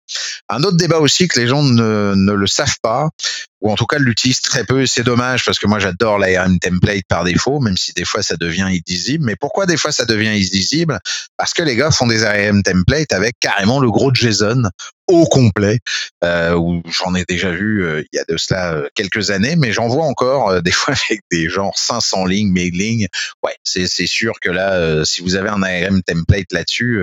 [0.49, 3.09] Un autre débat aussi que les gens ne, ne le savent pas,
[3.61, 7.05] ou en tout cas l'utilisent très peu, c'est dommage parce que moi j'adore l'ARM template
[7.09, 9.25] par défaut, même si des fois ça devient illisible.
[9.25, 10.99] Mais pourquoi des fois ça devient illisible?
[11.37, 14.63] Parce que les gars font des ARM templates avec carrément le gros JSON
[15.09, 15.81] au complet,
[16.23, 19.57] euh, où j'en ai déjà vu euh, il y a de cela euh, quelques années,
[19.57, 23.09] mais j'en vois encore euh, des fois avec des genres 500 lignes, 1000 lignes.
[23.43, 27.03] Ouais, c'est sûr que là, si vous avez un ARM template là-dessus,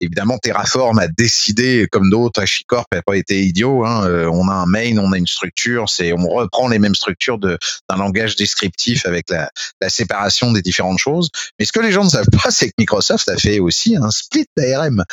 [0.00, 3.84] évidemment Terraform a décidé, comme d'autres, HashiCorp n'a pas été idiot.
[3.84, 7.38] Hein, on a un main, on a une structure, c'est on reprend les mêmes structures
[7.38, 7.58] d'un
[7.96, 9.50] langage descriptif avec la,
[9.80, 11.30] la séparation des différentes choses.
[11.58, 14.10] Mais ce que les gens ne savent pas, c'est que Microsoft a fait aussi un
[14.10, 15.04] split d'ARM.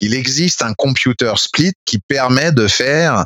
[0.00, 3.24] Il existe un computer split qui permet de faire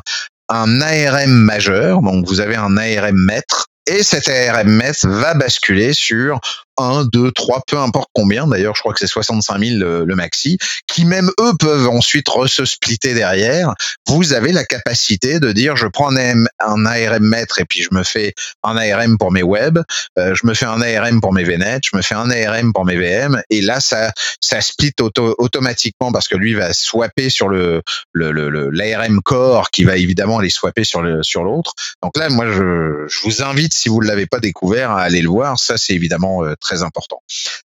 [0.49, 2.01] un ARM majeur.
[2.01, 6.39] Donc, vous avez un ARM maître et cet ARM maître va basculer sur
[6.77, 10.57] 1, 2, 3, peu importe combien, d'ailleurs je crois que c'est 65 000 le, maxi,
[10.87, 13.73] qui même eux peuvent ensuite se splitter derrière,
[14.07, 16.45] vous avez la capacité de dire je prends un,
[16.85, 19.79] ARM maître et puis je me fais un ARM pour mes web,
[20.17, 22.85] euh, je me fais un ARM pour mes VNet, je me fais un ARM pour
[22.85, 27.81] mes VM, et là ça ça split automatiquement parce que lui va swapper sur le
[28.13, 31.73] l'ARM le, core qui va évidemment aller swapper sur le sur l'autre.
[32.01, 35.21] Donc là moi je, je vous invite si vous ne l'avez pas découvert à aller
[35.21, 37.21] le voir, ça c'est évidemment euh, très important.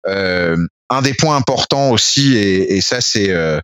[0.08, 0.58] Euh,
[0.90, 3.60] un des points importants aussi, et, ça c'est euh,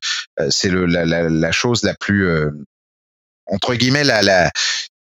[0.50, 2.52] c'est la, la, la, chose la plus euh,
[3.48, 4.52] entre guillemets la, la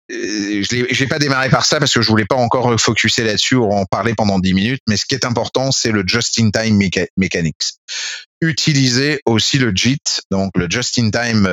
[0.08, 3.72] je n'ai pas démarré par ça parce que je voulais pas encore focuser là-dessus ou
[3.72, 6.78] en parler pendant 10 minutes, mais ce qui est important, c'est le just-in-time
[7.16, 7.62] mechanics.
[8.42, 11.46] Utilisez aussi le JIT, donc le just-in-time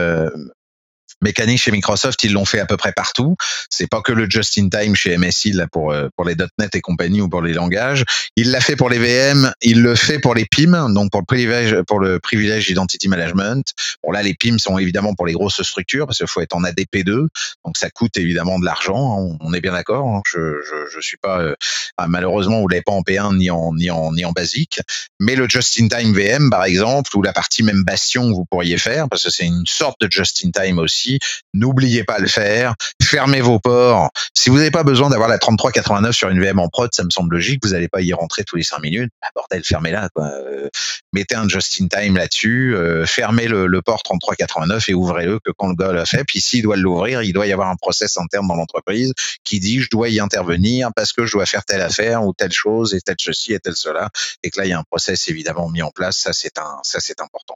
[1.21, 3.35] mécanique chez Microsoft, ils l'ont fait à peu près partout.
[3.69, 7.21] C'est pas que le just-in-time chez MSI là pour euh, pour les .NET et compagnie
[7.21, 8.03] ou pour les langages.
[8.35, 11.25] Il l'a fait pour les VM, il le fait pour les PIM, donc pour le
[11.25, 13.73] privilège pour le privilège identity management.
[14.03, 16.63] Bon là, les PIM sont évidemment pour les grosses structures parce qu'il faut être en
[16.63, 17.27] ADP2,
[17.65, 19.19] donc ça coûte évidemment de l'argent.
[19.19, 20.07] Hein, on, est bien d'accord.
[20.07, 20.21] Hein.
[20.25, 21.55] Je, je je suis pas euh,
[21.97, 24.79] ah, malheureusement vous l'avez pas en P1 ni en ni en ni en basique,
[25.19, 29.23] mais le just-in-time VM par exemple ou la partie même Bastion vous pourriez faire parce
[29.23, 31.08] que c'est une sorte de just-in-time aussi
[31.53, 32.75] N'oubliez pas de le faire.
[33.01, 34.11] Fermez vos ports.
[34.35, 37.09] Si vous n'avez pas besoin d'avoir la 3389 sur une VM en prod, ça me
[37.09, 37.61] semble logique.
[37.63, 39.11] Vous n'allez pas y rentrer tous les 5 minutes.
[39.21, 40.09] Bah, bordel, fermez-la.
[40.17, 40.69] Euh,
[41.13, 42.75] mettez un just-in-time là-dessus.
[42.75, 46.23] Euh, fermez le, port 3389 et ouvrez-le que quand le gars l'a fait.
[46.23, 49.81] Puis s'il doit l'ouvrir, il doit y avoir un process interne dans l'entreprise qui dit
[49.81, 53.01] je dois y intervenir parce que je dois faire telle affaire ou telle chose et
[53.01, 54.09] telle ceci et telle cela.
[54.43, 56.17] Et que là, il y a un process évidemment mis en place.
[56.17, 57.55] Ça, c'est un, ça, c'est important.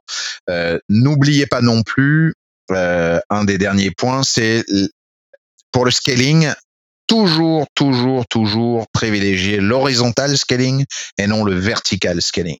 [0.49, 2.35] Euh, n'oubliez pas non plus
[2.69, 4.63] un des derniers points, c'est
[5.71, 6.51] pour le scaling,
[7.07, 10.85] toujours, toujours, toujours privilégier l'horizontal scaling
[11.17, 12.57] et non le vertical scaling.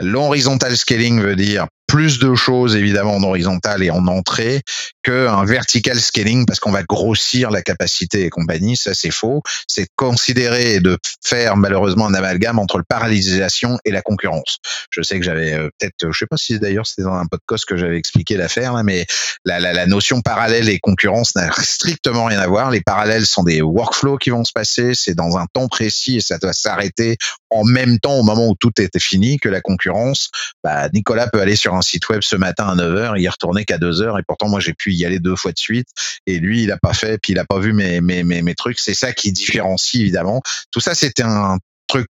[0.00, 4.62] L'horizontal scaling veut dire plus de choses évidemment en horizontal et en entrée
[5.02, 8.76] qu'un vertical scaling parce qu'on va grossir la capacité et compagnie.
[8.76, 9.42] Ça c'est faux.
[9.66, 14.58] C'est considérer de faire malheureusement un amalgame entre le parallélisation et la concurrence.
[14.90, 17.64] Je sais que j'avais euh, peut-être, je sais pas si d'ailleurs c'était dans un podcast
[17.66, 19.06] que j'avais expliqué l'affaire mais
[19.44, 22.70] la, la, la, notion parallèle et concurrence n'a strictement rien à voir.
[22.70, 26.20] Les parallèles sont des workflows qui vont se passer, c'est dans un temps précis et
[26.20, 27.16] ça doit s'arrêter
[27.50, 30.30] en même temps au moment où tout était fini que la concurrence.
[30.62, 33.64] Bah, Nicolas peut aller sur un site web ce matin à 9h, il est retourné
[33.64, 35.88] qu'à 2h et pourtant moi j'ai pu y aller deux fois de suite
[36.26, 38.54] et lui il a pas fait puis il a pas vu mes mes mes, mes
[38.54, 40.42] trucs, c'est ça qui différencie évidemment.
[40.70, 42.06] Tout ça c'était un truc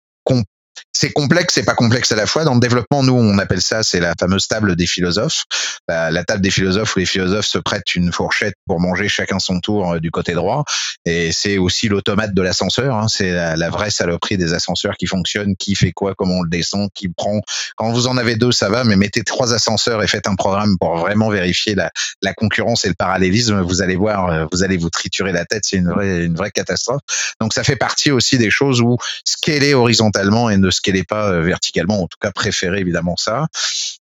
[1.03, 2.45] c'est complexe et pas complexe à la fois.
[2.45, 5.43] Dans le développement, nous, on appelle ça, c'est la fameuse table des philosophes.
[5.89, 9.59] La, table des philosophes où les philosophes se prêtent une fourchette pour manger chacun son
[9.59, 10.63] tour euh, du côté droit.
[11.03, 12.95] Et c'est aussi l'automate de l'ascenseur.
[12.95, 13.09] Hein.
[13.09, 16.89] C'est la, vraie saloperie des ascenseurs qui fonctionnent, qui fait quoi, comment on le descend,
[16.93, 17.41] qui prend.
[17.75, 20.77] Quand vous en avez deux, ça va, mais mettez trois ascenseurs et faites un programme
[20.79, 23.59] pour vraiment vérifier la, concurrence et le parallélisme.
[23.59, 25.63] Vous allez voir, euh, vous allez vous triturer la tête.
[25.65, 27.01] C'est une vraie catastrophe.
[27.41, 28.95] Donc ça fait partie aussi des choses où
[29.25, 33.47] scaler horizontalement et ne scaler pas euh, verticalement, en tout cas préférez évidemment ça.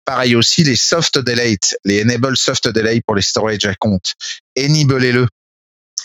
[0.06, 4.16] Pareil aussi, les soft delete, les enable soft delay pour les storage accounts,
[4.58, 5.28] enable-le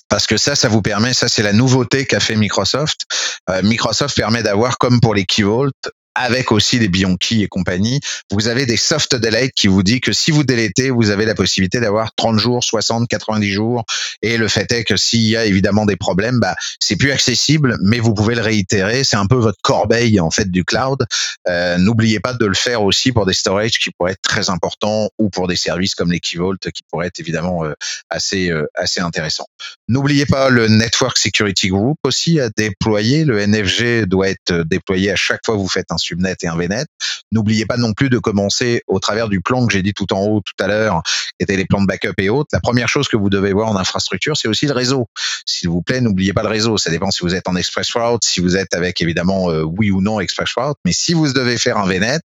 [0.08, 3.00] parce que ça, ça vous permet, ça c'est la nouveauté qu'a fait Microsoft.
[3.48, 5.72] Euh, Microsoft permet d'avoir, comme pour les Key Vault,
[6.14, 8.00] avec aussi les Bianchi et compagnie,
[8.30, 11.34] vous avez des soft delete qui vous dit que si vous délétez, vous avez la
[11.34, 13.84] possibilité d'avoir 30 jours, 60, 90 jours.
[14.22, 17.76] Et le fait est que s'il y a évidemment des problèmes, bah, c'est plus accessible,
[17.82, 19.04] mais vous pouvez le réitérer.
[19.04, 21.04] C'est un peu votre corbeille, en fait, du cloud.
[21.48, 25.10] Euh, N'oubliez pas de le faire aussi pour des storage qui pourraient être très importants
[25.18, 27.72] ou pour des services comme Keyvault qui pourraient être évidemment euh,
[28.10, 29.46] assez, euh, assez intéressants.
[29.88, 33.24] N'oubliez pas le Network Security Group aussi à déployer.
[33.24, 36.56] Le NFG doit être déployé à chaque fois que vous faites un subnet et un
[36.56, 36.86] VNet.
[37.32, 40.20] N'oubliez pas non plus de commencer au travers du plan que j'ai dit tout en
[40.24, 42.50] haut tout à l'heure, qui était les plans de backup et autres.
[42.52, 45.06] La première chose que vous devez voir en infrastructure, c'est aussi le réseau.
[45.46, 46.78] S'il vous plaît, n'oubliez pas le réseau.
[46.78, 49.90] Ça dépend si vous êtes en Express Route, si vous êtes avec évidemment euh, oui
[49.90, 50.76] ou non Express Route.
[50.84, 52.22] Mais si vous devez faire un VNet,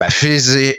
[0.00, 0.76] bah, faisez,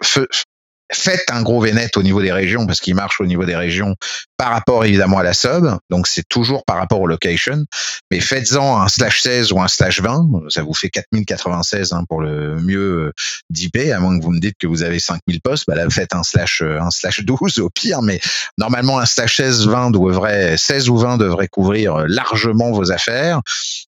[0.92, 3.96] faites un gros VNet au niveau des régions parce qu'il marche au niveau des régions
[4.38, 5.66] par rapport évidemment à la sub.
[5.90, 7.66] Donc c'est toujours par rapport au location.
[8.12, 10.50] Mais faites-en un slash 16 ou un slash 20.
[10.50, 13.12] Ça vous fait 4096 hein, pour le mieux euh,
[13.50, 15.66] d'IP, à moins que vous me dites que vous avez 5000 postes.
[15.68, 18.02] Bah là, faites un slash, euh, un slash 12 au pire.
[18.02, 18.20] Mais
[18.58, 23.42] normalement, un slash 16, 20 devrait, 16 ou 20 devrait couvrir euh, largement vos affaires.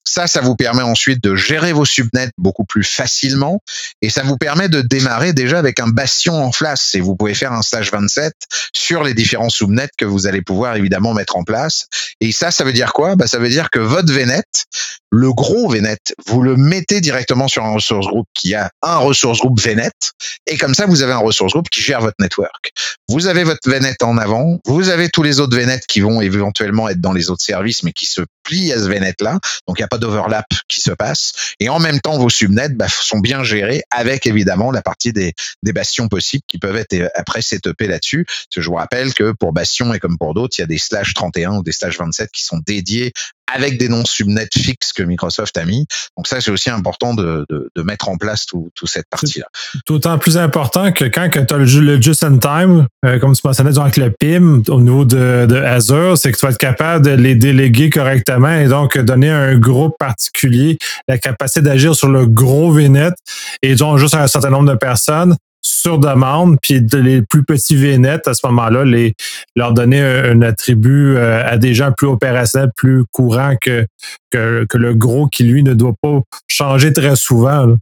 [0.04, 3.62] Ça, ça vous permet ensuite de gérer vos subnets beaucoup plus facilement.
[4.02, 6.52] Et ça vous permet de démarrer déjà avec un bastion en
[6.96, 8.34] et vous pouvez faire un stage 27
[8.74, 11.88] sur les différents subnets que vous allez pouvoir évidemment mettre en place.
[12.22, 13.16] Et ça, ça veut dire quoi?
[13.16, 14.44] Bah, Ça veut dire que votre VNet,
[15.10, 19.40] le gros VNet, vous le mettez directement sur un ressource group qui a un ressource
[19.40, 19.92] group VNet,
[20.48, 22.72] et comme ça, vous avez un ressource group qui gère votre network.
[23.08, 26.90] Vous avez votre VNet en avant, vous avez tous les autres VNet qui vont éventuellement
[26.90, 29.86] être dans les autres services, mais qui se plient à ce VNet-là, donc il n'y
[29.86, 33.44] a pas d'overlap qui se passe, et en même temps, vos subnets bah, sont bien
[33.44, 35.34] gérés avec évidemment la partie des,
[35.64, 38.26] des bastions possibles qui peuvent euh, après setupés là-dessus.
[38.56, 41.14] je vous rappelle que pour Bastion et comme pour d'autres, il y a des slash
[41.14, 43.14] 31 ou des slash 27 qui sont dédiés
[43.54, 45.86] avec des noms subnets fixes que Microsoft a mis.
[46.18, 47.46] Donc ça, c'est aussi important de,
[47.84, 49.46] mettre en place toute tout cette partie-là.
[49.88, 53.78] D'autant plus important que quand, tu as le, just in time, euh, comme tu mentionnais
[53.78, 57.36] avec le PIM au niveau de, Azure, c'est que tu vas être capable de les
[57.36, 62.72] déléguer correctement et donc donner à un groupe particulier la capacité d'agir sur le gros
[62.72, 63.14] VNet
[63.62, 65.38] et donc juste un certain nombre de personnes
[65.68, 69.14] sur demande, puis les plus petits VNet, à ce moment-là, les,
[69.56, 73.86] leur donner un, attribut euh, à des gens plus opérationnels, plus courants que,
[74.32, 77.76] que, le gros qui, lui, ne doit pas changer très souvent.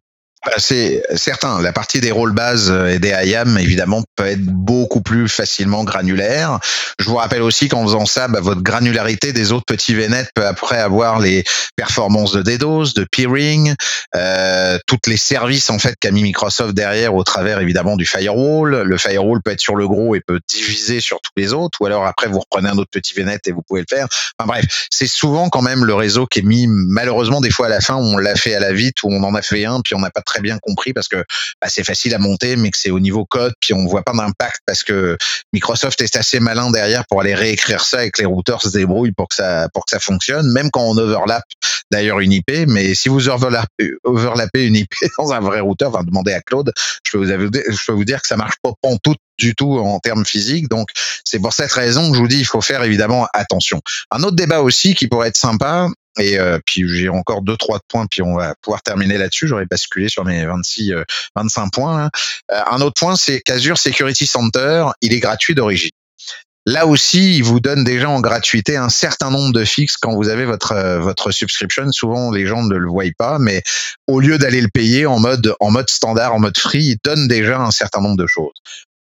[0.57, 1.61] C'est certain.
[1.61, 5.83] La partie des rôles bases euh, et des IAM, évidemment, peut être beaucoup plus facilement
[5.83, 6.59] granulaire.
[6.99, 10.45] Je vous rappelle aussi qu'en faisant ça, bah, votre granularité des autres petits VNet peut
[10.45, 11.43] après avoir les
[11.75, 13.75] performances de DDoS, de peering,
[14.15, 18.83] euh, toutes les services en fait qu'a mis Microsoft derrière au travers évidemment du firewall.
[18.83, 21.85] Le firewall peut être sur le gros et peut diviser sur tous les autres, ou
[21.85, 24.07] alors après vous reprenez un autre petit VNet et vous pouvez le faire.
[24.39, 27.69] Enfin bref, c'est souvent quand même le réseau qui est mis malheureusement des fois à
[27.69, 29.95] la fin on l'a fait à la vite ou on en a fait un puis
[29.95, 31.23] on n'a pas très bien compris parce que
[31.61, 34.13] bah, c'est facile à monter, mais que c'est au niveau code, puis on voit pas
[34.13, 35.17] d'impact parce que
[35.53, 39.11] Microsoft est assez malin derrière pour aller réécrire ça et que les routeurs se débrouillent
[39.11, 41.43] pour que ça pour que ça fonctionne, même quand on overlap
[41.91, 42.51] d'ailleurs une IP.
[42.67, 46.71] Mais si vous overlappez une IP dans un vrai routeur, enfin demandez à Claude,
[47.03, 49.77] je peux vous, je peux vous dire que ça marche pas en tout du tout
[49.77, 50.69] en termes physiques.
[50.69, 50.89] Donc,
[51.23, 53.81] c'est pour cette raison que je vous dis, il faut faire évidemment attention.
[54.11, 57.80] Un autre débat aussi qui pourrait être sympa, et euh, puis j'ai encore deux trois
[57.88, 59.47] points, puis on va pouvoir terminer là-dessus.
[59.47, 60.93] J'aurais basculé sur mes 26,
[61.36, 62.05] 25 euh, points.
[62.05, 62.09] Hein.
[62.51, 65.91] Euh, un autre point, c'est qu'Azure Security Center, il est gratuit d'origine.
[66.68, 70.30] Là aussi, il vous donne déjà en gratuité un certain nombre de fixes quand vous
[70.30, 71.91] avez votre votre subscription.
[71.91, 73.61] Souvent, les gens ne le voient pas, mais
[74.07, 77.28] au lieu d'aller le payer en mode en mode standard, en mode free, il donne
[77.28, 78.55] déjà un certain nombre de choses.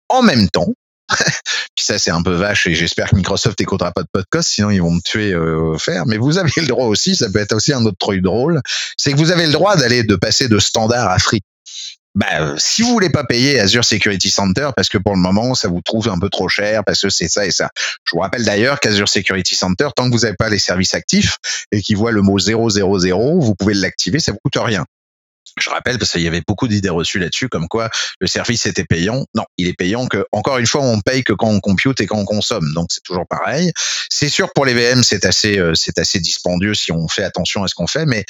[0.08, 0.72] En même temps,
[1.76, 4.70] Puis ça, c'est un peu vache et j'espère que Microsoft n'écoutera pas de podcast, sinon
[4.70, 6.06] ils vont me tuer euh, faire.
[6.06, 8.60] Mais vous avez le droit aussi, ça peut être aussi un autre truc drôle,
[8.96, 11.40] c'est que vous avez le droit d'aller de passer de standard à free.
[12.16, 15.68] Bah, si vous voulez pas payer Azure Security Center, parce que pour le moment, ça
[15.68, 17.70] vous trouve un peu trop cher, parce que c'est ça et ça.
[18.04, 21.36] Je vous rappelle d'ailleurs qu'Azure Security Center, tant que vous n'avez pas les services actifs
[21.70, 22.68] et qu'il voit le mot 000,
[23.40, 24.84] vous pouvez l'activer, ça vous coûte rien.
[25.58, 27.90] Je rappelle parce qu'il y avait beaucoup d'idées reçues là-dessus, comme quoi
[28.20, 29.24] le service était payant.
[29.34, 32.06] Non, il est payant que, encore une fois, on paye que quand on compute et
[32.06, 32.72] quand on consomme.
[32.74, 33.72] Donc c'est toujours pareil.
[34.08, 37.64] C'est sûr pour les VM, c'est assez, euh, c'est assez dispendieux si on fait attention
[37.64, 38.24] à ce qu'on fait, mais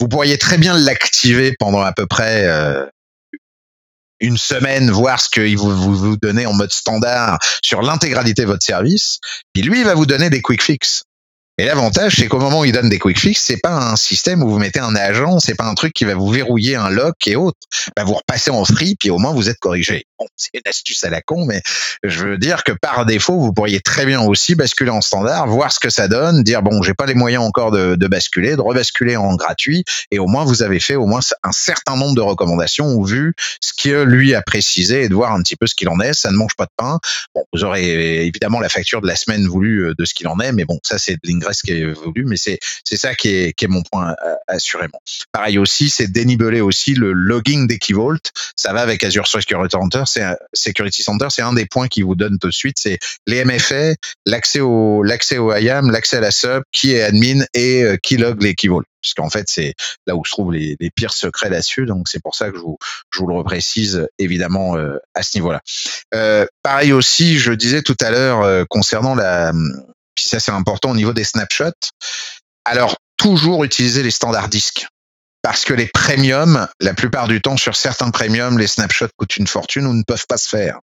[0.00, 2.86] vous pourriez très bien l'activer pendant à peu près euh,
[4.20, 8.48] une semaine, voir ce qu'il vous, vous, vous donnez en mode standard sur l'intégralité de
[8.48, 9.18] votre service.
[9.52, 11.04] Puis lui, il va vous donner des quick fixes.
[11.58, 14.42] Et l'avantage, c'est qu'au moment où il donne des quick fix, c'est pas un système
[14.42, 17.14] où vous mettez un agent, c'est pas un truc qui va vous verrouiller un lock
[17.26, 17.58] et autres.
[17.96, 20.04] Bah, vous repassez en free, puis au moins vous êtes corrigé.
[20.18, 21.62] Bon, c'est une astuce à la con, mais
[22.02, 25.70] je veux dire que par défaut, vous pourriez très bien aussi basculer en standard, voir
[25.72, 28.60] ce que ça donne, dire bon, j'ai pas les moyens encore de, de basculer, de
[28.60, 32.20] rebasculer en gratuit, et au moins vous avez fait au moins un certain nombre de
[32.20, 35.74] recommandations ou vu ce que lui a précisé et de voir un petit peu ce
[35.74, 36.14] qu'il en est.
[36.14, 36.98] Ça ne mange pas de pain.
[37.34, 40.38] Bon, vous aurez évidemment la facture de la semaine voulue euh, de ce qu'il en
[40.40, 43.28] est, mais bon, ça c'est de l'ingress qui est voulu, mais c'est c'est ça qui
[43.28, 45.00] est qui est mon point euh, assurément.
[45.32, 48.16] Pareil aussi, c'est dénibeler aussi le logging d'Equivault.
[48.56, 52.14] Ça va avec Azure Security Center, c'est Security Center, c'est un des points qui vous
[52.14, 53.94] donne tout de suite, c'est les MFA,
[54.24, 58.16] l'accès au l'accès au IAM, l'accès à la sub, qui est admin et euh, qui
[58.16, 59.74] log l'Equivault puisqu'en fait c'est
[60.08, 61.86] là où se trouvent les, les pires secrets là-dessus.
[61.86, 62.76] Donc c'est pour ça que je vous,
[63.10, 65.60] je vous le reprécise évidemment euh, à ce niveau-là.
[66.14, 69.52] Euh, pareil aussi, je disais tout à l'heure concernant la,
[70.16, 71.70] puis ça c'est important au niveau des snapshots.
[72.64, 74.88] Alors toujours utiliser les standards disques
[75.46, 79.46] parce que les premiums, la plupart du temps sur certains premiums, les snapshots coûtent une
[79.46, 80.80] fortune ou ne peuvent pas se faire.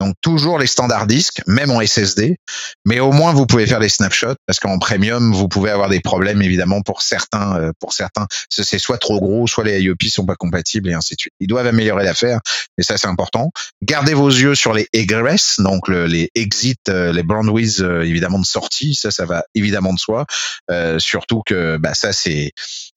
[0.00, 2.36] Donc toujours les standards disques, même en SSD,
[2.84, 6.00] mais au moins vous pouvez faire des snapshots parce qu'en premium vous pouvez avoir des
[6.00, 10.26] problèmes évidemment pour certains, euh, pour certains, c'est soit trop gros, soit les IOP sont
[10.26, 11.32] pas compatibles et ainsi de suite.
[11.40, 12.40] Ils doivent améliorer l'affaire,
[12.76, 13.50] mais ça c'est important.
[13.82, 18.44] Gardez vos yeux sur les egress, donc les exit, euh, les bandwidth euh, évidemment de
[18.44, 20.26] sortie, ça ça va évidemment de soi.
[20.98, 22.52] surtout que bah, ça c'est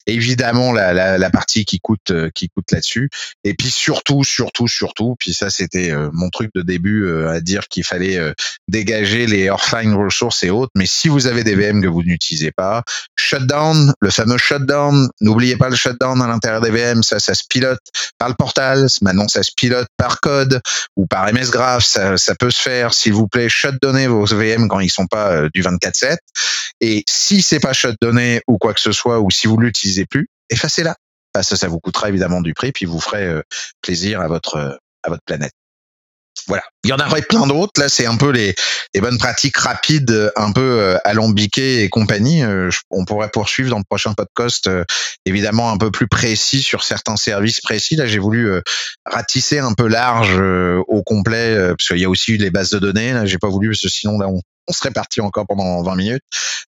[0.06, 3.10] évidemment la, la, la, partie qui coûte euh, qui coûte là-dessus.
[3.44, 7.40] Et puis surtout surtout surtout puis ça c'était euh, mon truc de début euh, à
[7.40, 8.18] dire qu'il fallait
[8.68, 10.72] dégager les offline resources et autres.
[10.74, 12.82] Mais si vous avez des VM que vous n'utilisez pas
[13.16, 17.44] shutdown le fameux shutdown n'oubliez pas le shutdown à l'intérieur des VM ça ça se
[17.48, 17.80] pilote
[18.18, 18.86] par le portal.
[19.02, 20.60] Maintenant ça se pilote par code
[20.96, 21.84] ou par MS Graph.
[21.84, 22.94] Ça, ça peut se faire.
[22.94, 26.16] S'il vous plaît shutdownez vos VM quand ils sont pas du 24/7
[26.80, 30.28] et si c'est pas shutdowné ou quoi que ce soit ou si vous l'utilisez plus,
[30.50, 30.96] effacez-la.
[31.32, 33.42] Parce que ça vous coûtera évidemment du prix, puis vous ferez euh,
[33.82, 35.52] plaisir à votre euh, à votre planète.
[36.48, 36.62] Voilà.
[36.84, 37.80] Il y en aurait plein d'autres.
[37.80, 38.54] Là, c'est un peu les,
[38.94, 42.42] les, bonnes pratiques rapides, un peu euh, alambiquées et compagnie.
[42.90, 44.70] on pourrait poursuivre dans le prochain podcast,
[45.24, 47.96] évidemment un peu plus précis sur certains services précis.
[47.96, 48.48] Là, j'ai voulu
[49.04, 50.38] ratisser un peu large
[50.86, 53.12] au complet, parce qu'il y a aussi les bases de données.
[53.12, 55.96] Là, j'ai pas voulu, parce que sinon là, on, on serait parti encore pendant 20
[55.96, 56.22] minutes.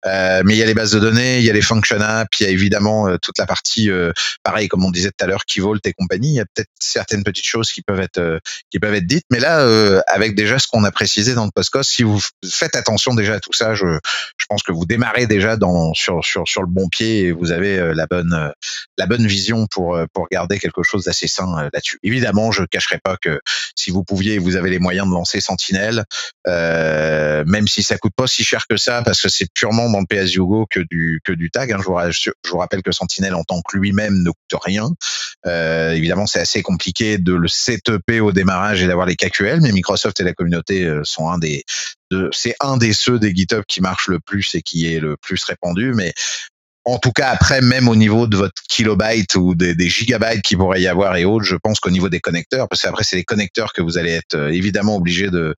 [0.06, 2.38] Euh, mais il y a les bases de données, il y a les function apps,
[2.40, 4.12] il y a évidemment euh, toute la partie, euh,
[4.44, 6.30] pareil comme on disait tout à l'heure, Key Vault et compagnie.
[6.30, 8.38] Il y a peut-être certaines petites choses qui peuvent être euh,
[8.70, 9.24] qui peuvent être dites.
[9.30, 12.76] Mais là, euh, avec déjà ce qu'on a précisé dans le postcast, si vous faites
[12.76, 13.86] attention déjà à tout ça, je,
[14.36, 17.50] je pense que vous démarrez déjà dans sur sur sur le bon pied et vous
[17.50, 18.52] avez la bonne
[18.96, 21.98] la bonne vision pour pour garder quelque chose d'assez sain là-dessus.
[22.02, 23.40] Évidemment, je cacherai pas que
[23.74, 26.04] si vous pouviez, vous avez les moyens de lancer Sentinel,
[26.46, 30.06] même si ça coûte pas si cher que ça parce que c'est purement dans le
[30.06, 31.72] PS Go que du que du tag.
[31.72, 31.78] Hein.
[32.10, 34.90] Je, vous, rappelle que Sentinel en tant que lui-même ne coûte rien.
[35.46, 39.72] Euh, évidemment, c'est assez compliqué de le setuper au démarrage et d'avoir les KQL, mais
[39.72, 41.64] Microsoft et la communauté euh, sont un des
[42.32, 45.42] c'est un des ceux des GitHub qui marche le plus et qui est le plus
[45.44, 45.92] répandu.
[45.94, 46.12] Mais
[46.88, 50.80] en tout cas, après, même au niveau de votre kilobyte ou des, gigabytes qui pourrait
[50.80, 53.72] y avoir et autres, je pense qu'au niveau des connecteurs, parce qu'après, c'est les connecteurs
[53.72, 55.54] que vous allez être euh, évidemment obligé de,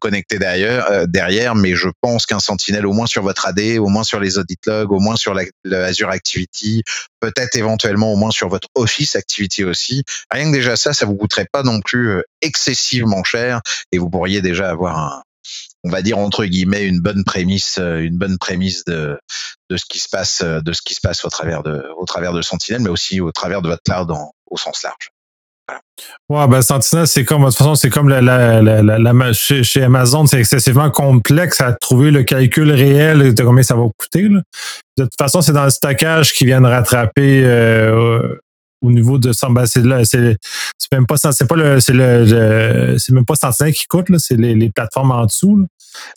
[0.00, 3.88] connecter derrière, euh, derrière, mais je pense qu'un Sentinel, au moins sur votre AD, au
[3.88, 5.44] moins sur les audit logs, au moins sur la,
[5.84, 6.82] Azure Activity,
[7.20, 11.14] peut-être éventuellement au moins sur votre Office Activity aussi, rien que déjà ça, ça vous
[11.14, 13.60] coûterait pas non plus euh, excessivement cher
[13.92, 15.22] et vous pourriez déjà avoir un,
[15.84, 19.18] on va dire entre guillemets une bonne prémisse, euh, une bonne prémisse de,
[19.70, 22.04] de ce qui se passe, euh, de ce qui se passe au travers de, au
[22.04, 24.10] travers de Sentinel, mais aussi au travers de votre cloud
[24.46, 25.10] au sens large.
[26.28, 29.62] Ouais, ben Sentinel, c'est comme, de toute façon, c'est comme la, la, la, la chez,
[29.62, 34.28] chez, Amazon, c'est excessivement complexe à trouver le calcul réel de combien ça va coûter.
[34.28, 34.40] Là.
[34.98, 38.36] De toute façon, c'est dans le stockage qui vient de rattraper euh,
[38.82, 43.24] au niveau de ça, c'est c'est même pas c'est pas le c'est le, c'est même
[43.24, 45.56] pas Sentinel qui coûte là, c'est les, les, plateformes en dessous.
[45.56, 45.66] Là.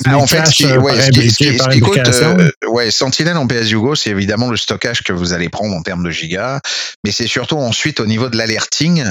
[0.07, 3.71] En fait, ce qui, ouais, ce qui, ce qui coûte, euh, ouais, Sentinel en PS
[3.71, 6.59] Hugo, c'est évidemment le stockage que vous allez prendre en termes de gigas,
[7.03, 9.03] mais c'est surtout ensuite au niveau de l'alerting,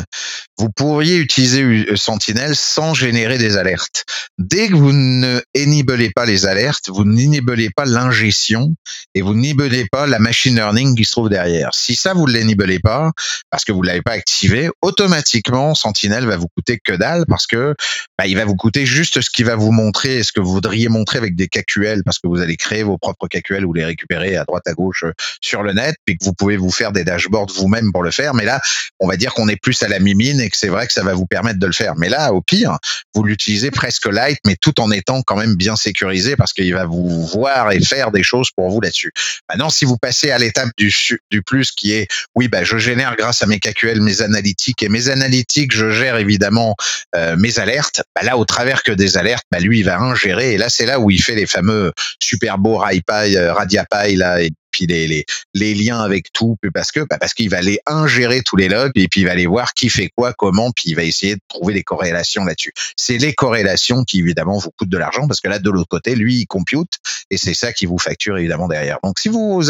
[0.59, 4.05] vous pourriez utiliser euh, Sentinel sans générer des alertes.
[4.39, 8.75] Dès que vous ne enibelez pas les alertes, vous n'enibelez pas l'ingestion
[9.15, 11.71] et vous n'enibelez pas la machine learning qui se trouve derrière.
[11.73, 13.13] Si ça vous ne l'enibelez pas,
[13.51, 17.75] parce que vous l'avez pas activé, automatiquement Sentinel va vous coûter que dalle parce que
[18.19, 20.89] bah, il va vous coûter juste ce qui va vous montrer ce que vous voudriez
[20.89, 24.37] montrer avec des KQL parce que vous allez créer vos propres KQL ou les récupérer
[24.37, 27.05] à droite à gauche euh, sur le net puis que vous pouvez vous faire des
[27.05, 28.35] dashboards vous-même pour le faire.
[28.35, 28.61] Mais là,
[29.01, 31.03] on va dire qu'on est plus à la mimine et que c'est vrai que ça
[31.03, 31.95] va vous permettre de le faire.
[31.97, 32.79] Mais là, au pire,
[33.15, 36.87] vous l'utilisez presque light, mais tout en étant quand même bien sécurisé parce qu'il va
[36.87, 39.13] vous voir et faire des choses pour vous là-dessus.
[39.49, 40.95] Maintenant, si vous passez à l'étape du,
[41.31, 44.89] du plus qui est, oui, bah, je génère grâce à mes KQL, mes analytiques et
[44.89, 46.77] mes analytiques, je gère évidemment
[47.17, 48.03] euh, mes alertes.
[48.15, 50.44] Bah là, au travers que des alertes, bah lui, il va ingérer.
[50.53, 54.39] Et là, c'est là où il fait les fameux super beaux RaiPy, euh, RadiaPy là,
[54.75, 58.57] puis les, les, liens avec tout, parce que bah parce qu'il va aller ingérer tous
[58.57, 61.05] les logs et puis il va aller voir qui fait quoi, comment, puis il va
[61.05, 62.73] essayer de trouver des corrélations là-dessus.
[62.97, 66.17] C'est les corrélations qui évidemment vous coûtent de l'argent parce que là de l'autre côté,
[66.17, 66.99] lui il compute
[67.31, 68.99] et c'est ça qui vous facture évidemment derrière.
[69.05, 69.63] Donc si vous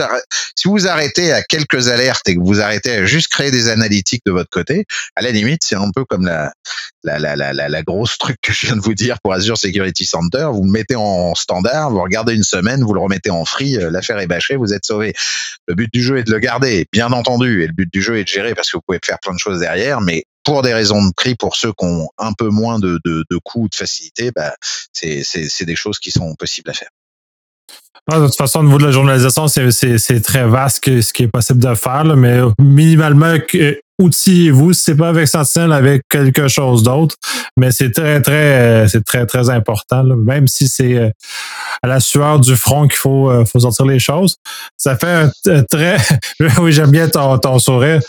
[0.57, 4.23] si vous arrêtez à quelques alertes et que vous arrêtez à juste créer des analytiques
[4.25, 4.87] de votre côté,
[5.17, 6.51] à la limite c'est un peu comme la
[7.05, 10.07] la, la, la, la, grosse truc que je viens de vous dire pour Azure Security
[10.07, 13.77] Center, vous le mettez en standard, vous regardez une semaine, vous le remettez en free,
[13.77, 17.13] euh, l'affaire est bâchée, vous êtes le but du jeu est de le garder, bien
[17.13, 19.35] entendu, et le but du jeu est de gérer parce que vous pouvez faire plein
[19.35, 22.49] de choses derrière, mais pour des raisons de prix, pour ceux qui ont un peu
[22.49, 24.55] moins de, de, de coûts, de facilité, bah,
[24.93, 26.91] c'est des choses qui sont possibles à faire.
[28.11, 31.29] Ah, de toute façon, au niveau de la journalisation, c'est très vaste ce qui est
[31.29, 33.37] possible de faire, mais minimalement,
[34.01, 37.17] outillez-vous, si c'est pas avec Sentinel, avec quelque chose d'autre.
[37.57, 40.03] Mais c'est très, très, euh, c'est très, très important.
[40.05, 41.11] Même si c'est euh,
[41.83, 44.37] à la sueur du front qu'il faut, euh, faut sortir les choses.
[44.77, 45.97] Ça fait un très.
[46.61, 48.01] oui, j'aime bien ton, ton sourire.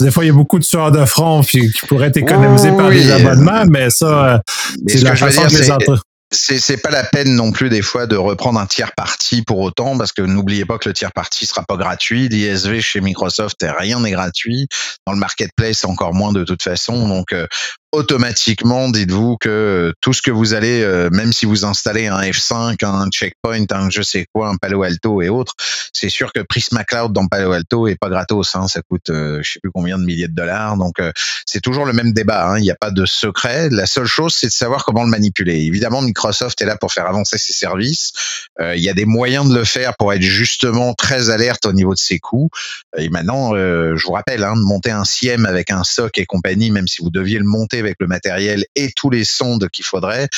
[0.00, 2.90] des fois, il y a beaucoup de sueur de front qui pourraient être économisées par
[2.90, 4.42] des abonnements, mais ça,
[4.86, 8.06] c'est la façon que les entreprises c'est c'est pas la peine non plus des fois
[8.06, 11.46] de reprendre un tiers parti pour autant parce que n'oubliez pas que le tiers parti
[11.46, 12.28] sera pas gratuit.
[12.28, 14.66] l'ISV chez Microsoft rien n'est gratuit.
[15.06, 17.08] Dans le marketplace encore moins de toute façon.
[17.08, 17.46] Donc euh,
[17.92, 22.82] automatiquement, dites-vous que tout ce que vous allez, euh, même si vous installez un F5,
[22.84, 25.54] un checkpoint, un je sais quoi, un Palo Alto et autres,
[25.92, 28.56] c'est sûr que Prisma Cloud dans Palo Alto est pas gratos.
[28.56, 30.78] Hein, ça coûte, euh, je sais plus combien de milliers de dollars.
[30.78, 31.12] Donc euh,
[31.44, 32.48] c'est toujours le même débat.
[32.48, 33.68] Hein, il n'y a pas de secret.
[33.70, 35.60] La seule chose, c'est de savoir comment le manipuler.
[35.60, 38.12] Évidemment, Microsoft est là pour faire avancer ses services.
[38.58, 41.92] il y a des moyens de le faire pour être justement très alerte au niveau
[41.92, 42.48] de ses coûts.
[42.96, 46.70] Et maintenant, je vous rappelle, hein, de monter un SIEM avec un SOC et compagnie,
[46.70, 50.28] même si vous deviez le monter avec le matériel et tous les sondes qu'il faudrait,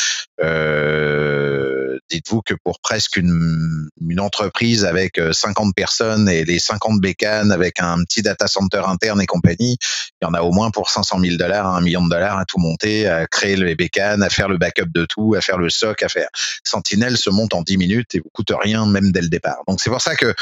[0.42, 7.00] euh, dites-vous que pour presque une, une, entreprise avec 50 euh, personnes et les 50
[7.00, 9.76] bécanes avec un petit data center interne et compagnie,
[10.20, 12.44] il y en a au moins pour 500 000 dollars, un million de dollars à
[12.44, 15.68] tout monter, à créer les bécanes, à faire le backup de tout, à faire le
[15.68, 16.28] SOC, à faire.
[16.64, 19.62] Sentinel se monte en 10 minutes et vous coûte rien même dès le départ.
[19.68, 20.34] Donc c'est pour ça que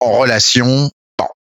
[0.00, 0.90] en relation,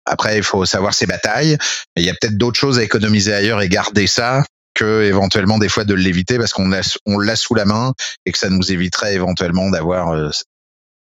[0.06, 1.58] après, il faut savoir ses batailles,
[1.96, 4.44] mais il y a peut-être d'autres choses à économiser ailleurs et garder ça
[4.76, 7.94] que éventuellement des fois de l'éviter parce qu'on l'a on l'a sous la main
[8.26, 10.30] et que ça nous éviterait éventuellement d'avoir euh,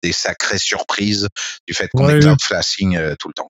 [0.04, 1.28] des sacrées surprises
[1.68, 3.50] du fait qu'on est cloud flashing euh, tout le temps.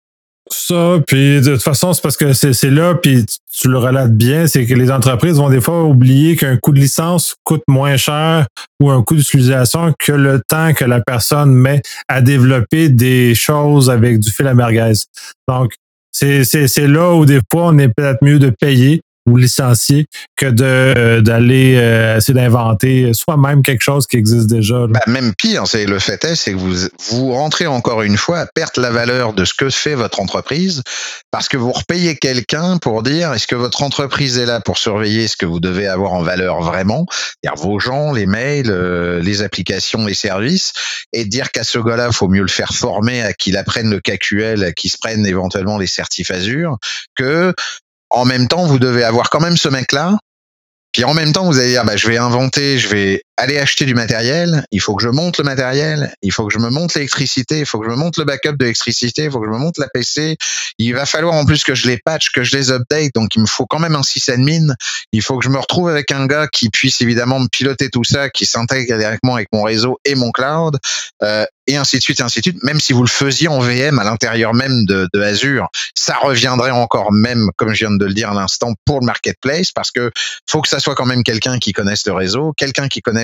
[0.51, 4.45] Ça, puis de toute façon, c'est parce que c'est là, puis tu le relates bien,
[4.45, 8.47] c'est que les entreprises vont des fois oublier qu'un coût de licence coûte moins cher
[8.81, 13.89] ou un coût d'utilisation que le temps que la personne met à développer des choses
[13.89, 14.93] avec du fil à merguez.
[15.47, 15.75] Donc,
[16.11, 20.05] c'est là où des fois, on est peut-être mieux de payer ou licencier
[20.35, 24.87] que de euh, d'aller euh, essayer d'inventer soi-même quelque chose qui existe déjà.
[24.87, 26.75] Bah, même pire, c'est le fait est, c'est que vous
[27.09, 30.83] vous rentrez encore une fois à perdre la valeur de ce que fait votre entreprise
[31.31, 35.27] parce que vous repayez quelqu'un pour dire est-ce que votre entreprise est là pour surveiller
[35.27, 39.41] ce que vous devez avoir en valeur vraiment, c'est-à-dire vos gens, les mails, euh, les
[39.41, 40.73] applications, les services,
[41.13, 44.63] et dire qu'à ce gars-là, faut mieux le faire former à qu'il apprenne le KQL,
[44.63, 46.77] à qu'il se prenne éventuellement les certifs Azure,
[47.15, 47.53] que
[48.13, 50.17] en même temps, vous devez avoir quand même ce mec-là.
[50.93, 53.85] Puis en même temps, vous allez dire, bah, je vais inventer, je vais aller acheter
[53.85, 56.93] du matériel, il faut que je monte le matériel, il faut que je me monte
[56.93, 59.51] l'électricité, il faut que je me monte le backup de l'électricité, il faut que je
[59.51, 60.37] me monte la PC.
[60.77, 63.41] Il va falloir en plus que je les patch, que je les update, donc il
[63.41, 64.75] me faut quand même un sysadmin.
[65.11, 68.03] Il faut que je me retrouve avec un gars qui puisse évidemment me piloter tout
[68.03, 70.77] ça, qui s'intègre directement avec mon réseau et mon cloud,
[71.23, 72.63] euh, et ainsi de suite, ainsi de suite.
[72.63, 76.71] Même si vous le faisiez en VM à l'intérieur même de, de Azure, ça reviendrait
[76.71, 80.11] encore même, comme je viens de le dire à l'instant, pour le marketplace, parce que
[80.47, 83.22] faut que ça soit quand même quelqu'un qui connaisse le réseau, quelqu'un qui connaisse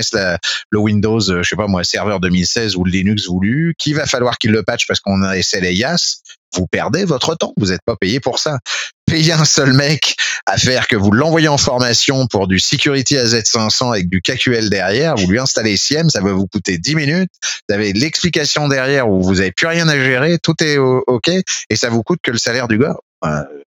[0.70, 4.06] le Windows, euh, je sais pas moi, serveur 2016 ou le Linux voulu, qu'il va
[4.06, 6.22] falloir qu'il le patch parce qu'on a SLAS,
[6.54, 7.52] vous perdez votre temps.
[7.56, 8.58] Vous n'êtes pas payé pour ça.
[9.06, 13.92] Payer un seul mec à faire que vous l'envoyez en formation pour du Security AZ500
[13.92, 17.30] avec du KQL derrière, vous lui installez SIEM, ça va vous coûter 10 minutes.
[17.68, 21.76] Vous avez l'explication derrière où vous n'avez plus rien à gérer, tout est OK et
[21.76, 22.96] ça vous coûte que le salaire du gars.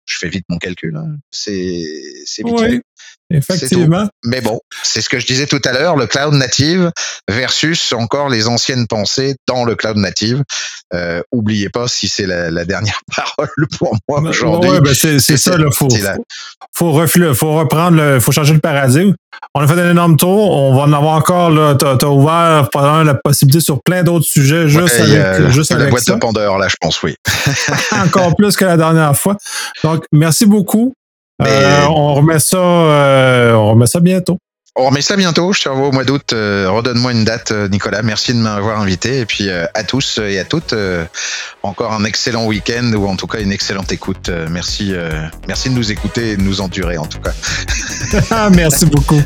[0.06, 0.96] je fais vite mon calcul.
[0.96, 1.18] Hein.
[1.30, 1.84] C'est
[2.26, 2.84] c'est vite.
[3.34, 4.08] Effectivement.
[4.26, 6.92] Mais bon, c'est ce que je disais tout à l'heure, le cloud native
[7.30, 10.44] versus encore les anciennes pensées dans le cloud native.
[10.94, 13.50] Euh, oubliez pas, si c'est la, la, dernière parole
[13.80, 14.70] pour moi aujourd'hui.
[14.70, 15.90] Ouais, ben c'est ça, il faut,
[16.76, 19.14] faut, faut, reprendre, le, faut changer le paradigme.
[19.56, 22.70] On a fait un énorme tour, on va en avoir encore, là, t'as as ouvert
[23.04, 26.68] la possibilité sur plein d'autres sujets, juste avec, euh, juste la boîte de Pandore, là,
[26.68, 27.16] je pense, oui.
[27.92, 29.38] encore plus que la dernière fois.
[29.84, 30.94] Donc, merci beaucoup.
[31.48, 34.38] Euh, on remet ça, euh, on remet ça bientôt.
[34.76, 36.34] On remet ça bientôt, je te revois au mois d'août.
[36.34, 38.02] Euh, redonne-moi une date, Nicolas.
[38.02, 39.20] Merci de m'avoir invité.
[39.20, 40.74] Et puis à tous et à toutes,
[41.62, 44.32] encore un excellent week-end ou en tout cas une excellente écoute.
[44.50, 44.92] merci,
[45.48, 48.50] merci de nous écouter et de nous endurer en tout cas.
[48.50, 49.22] merci beaucoup.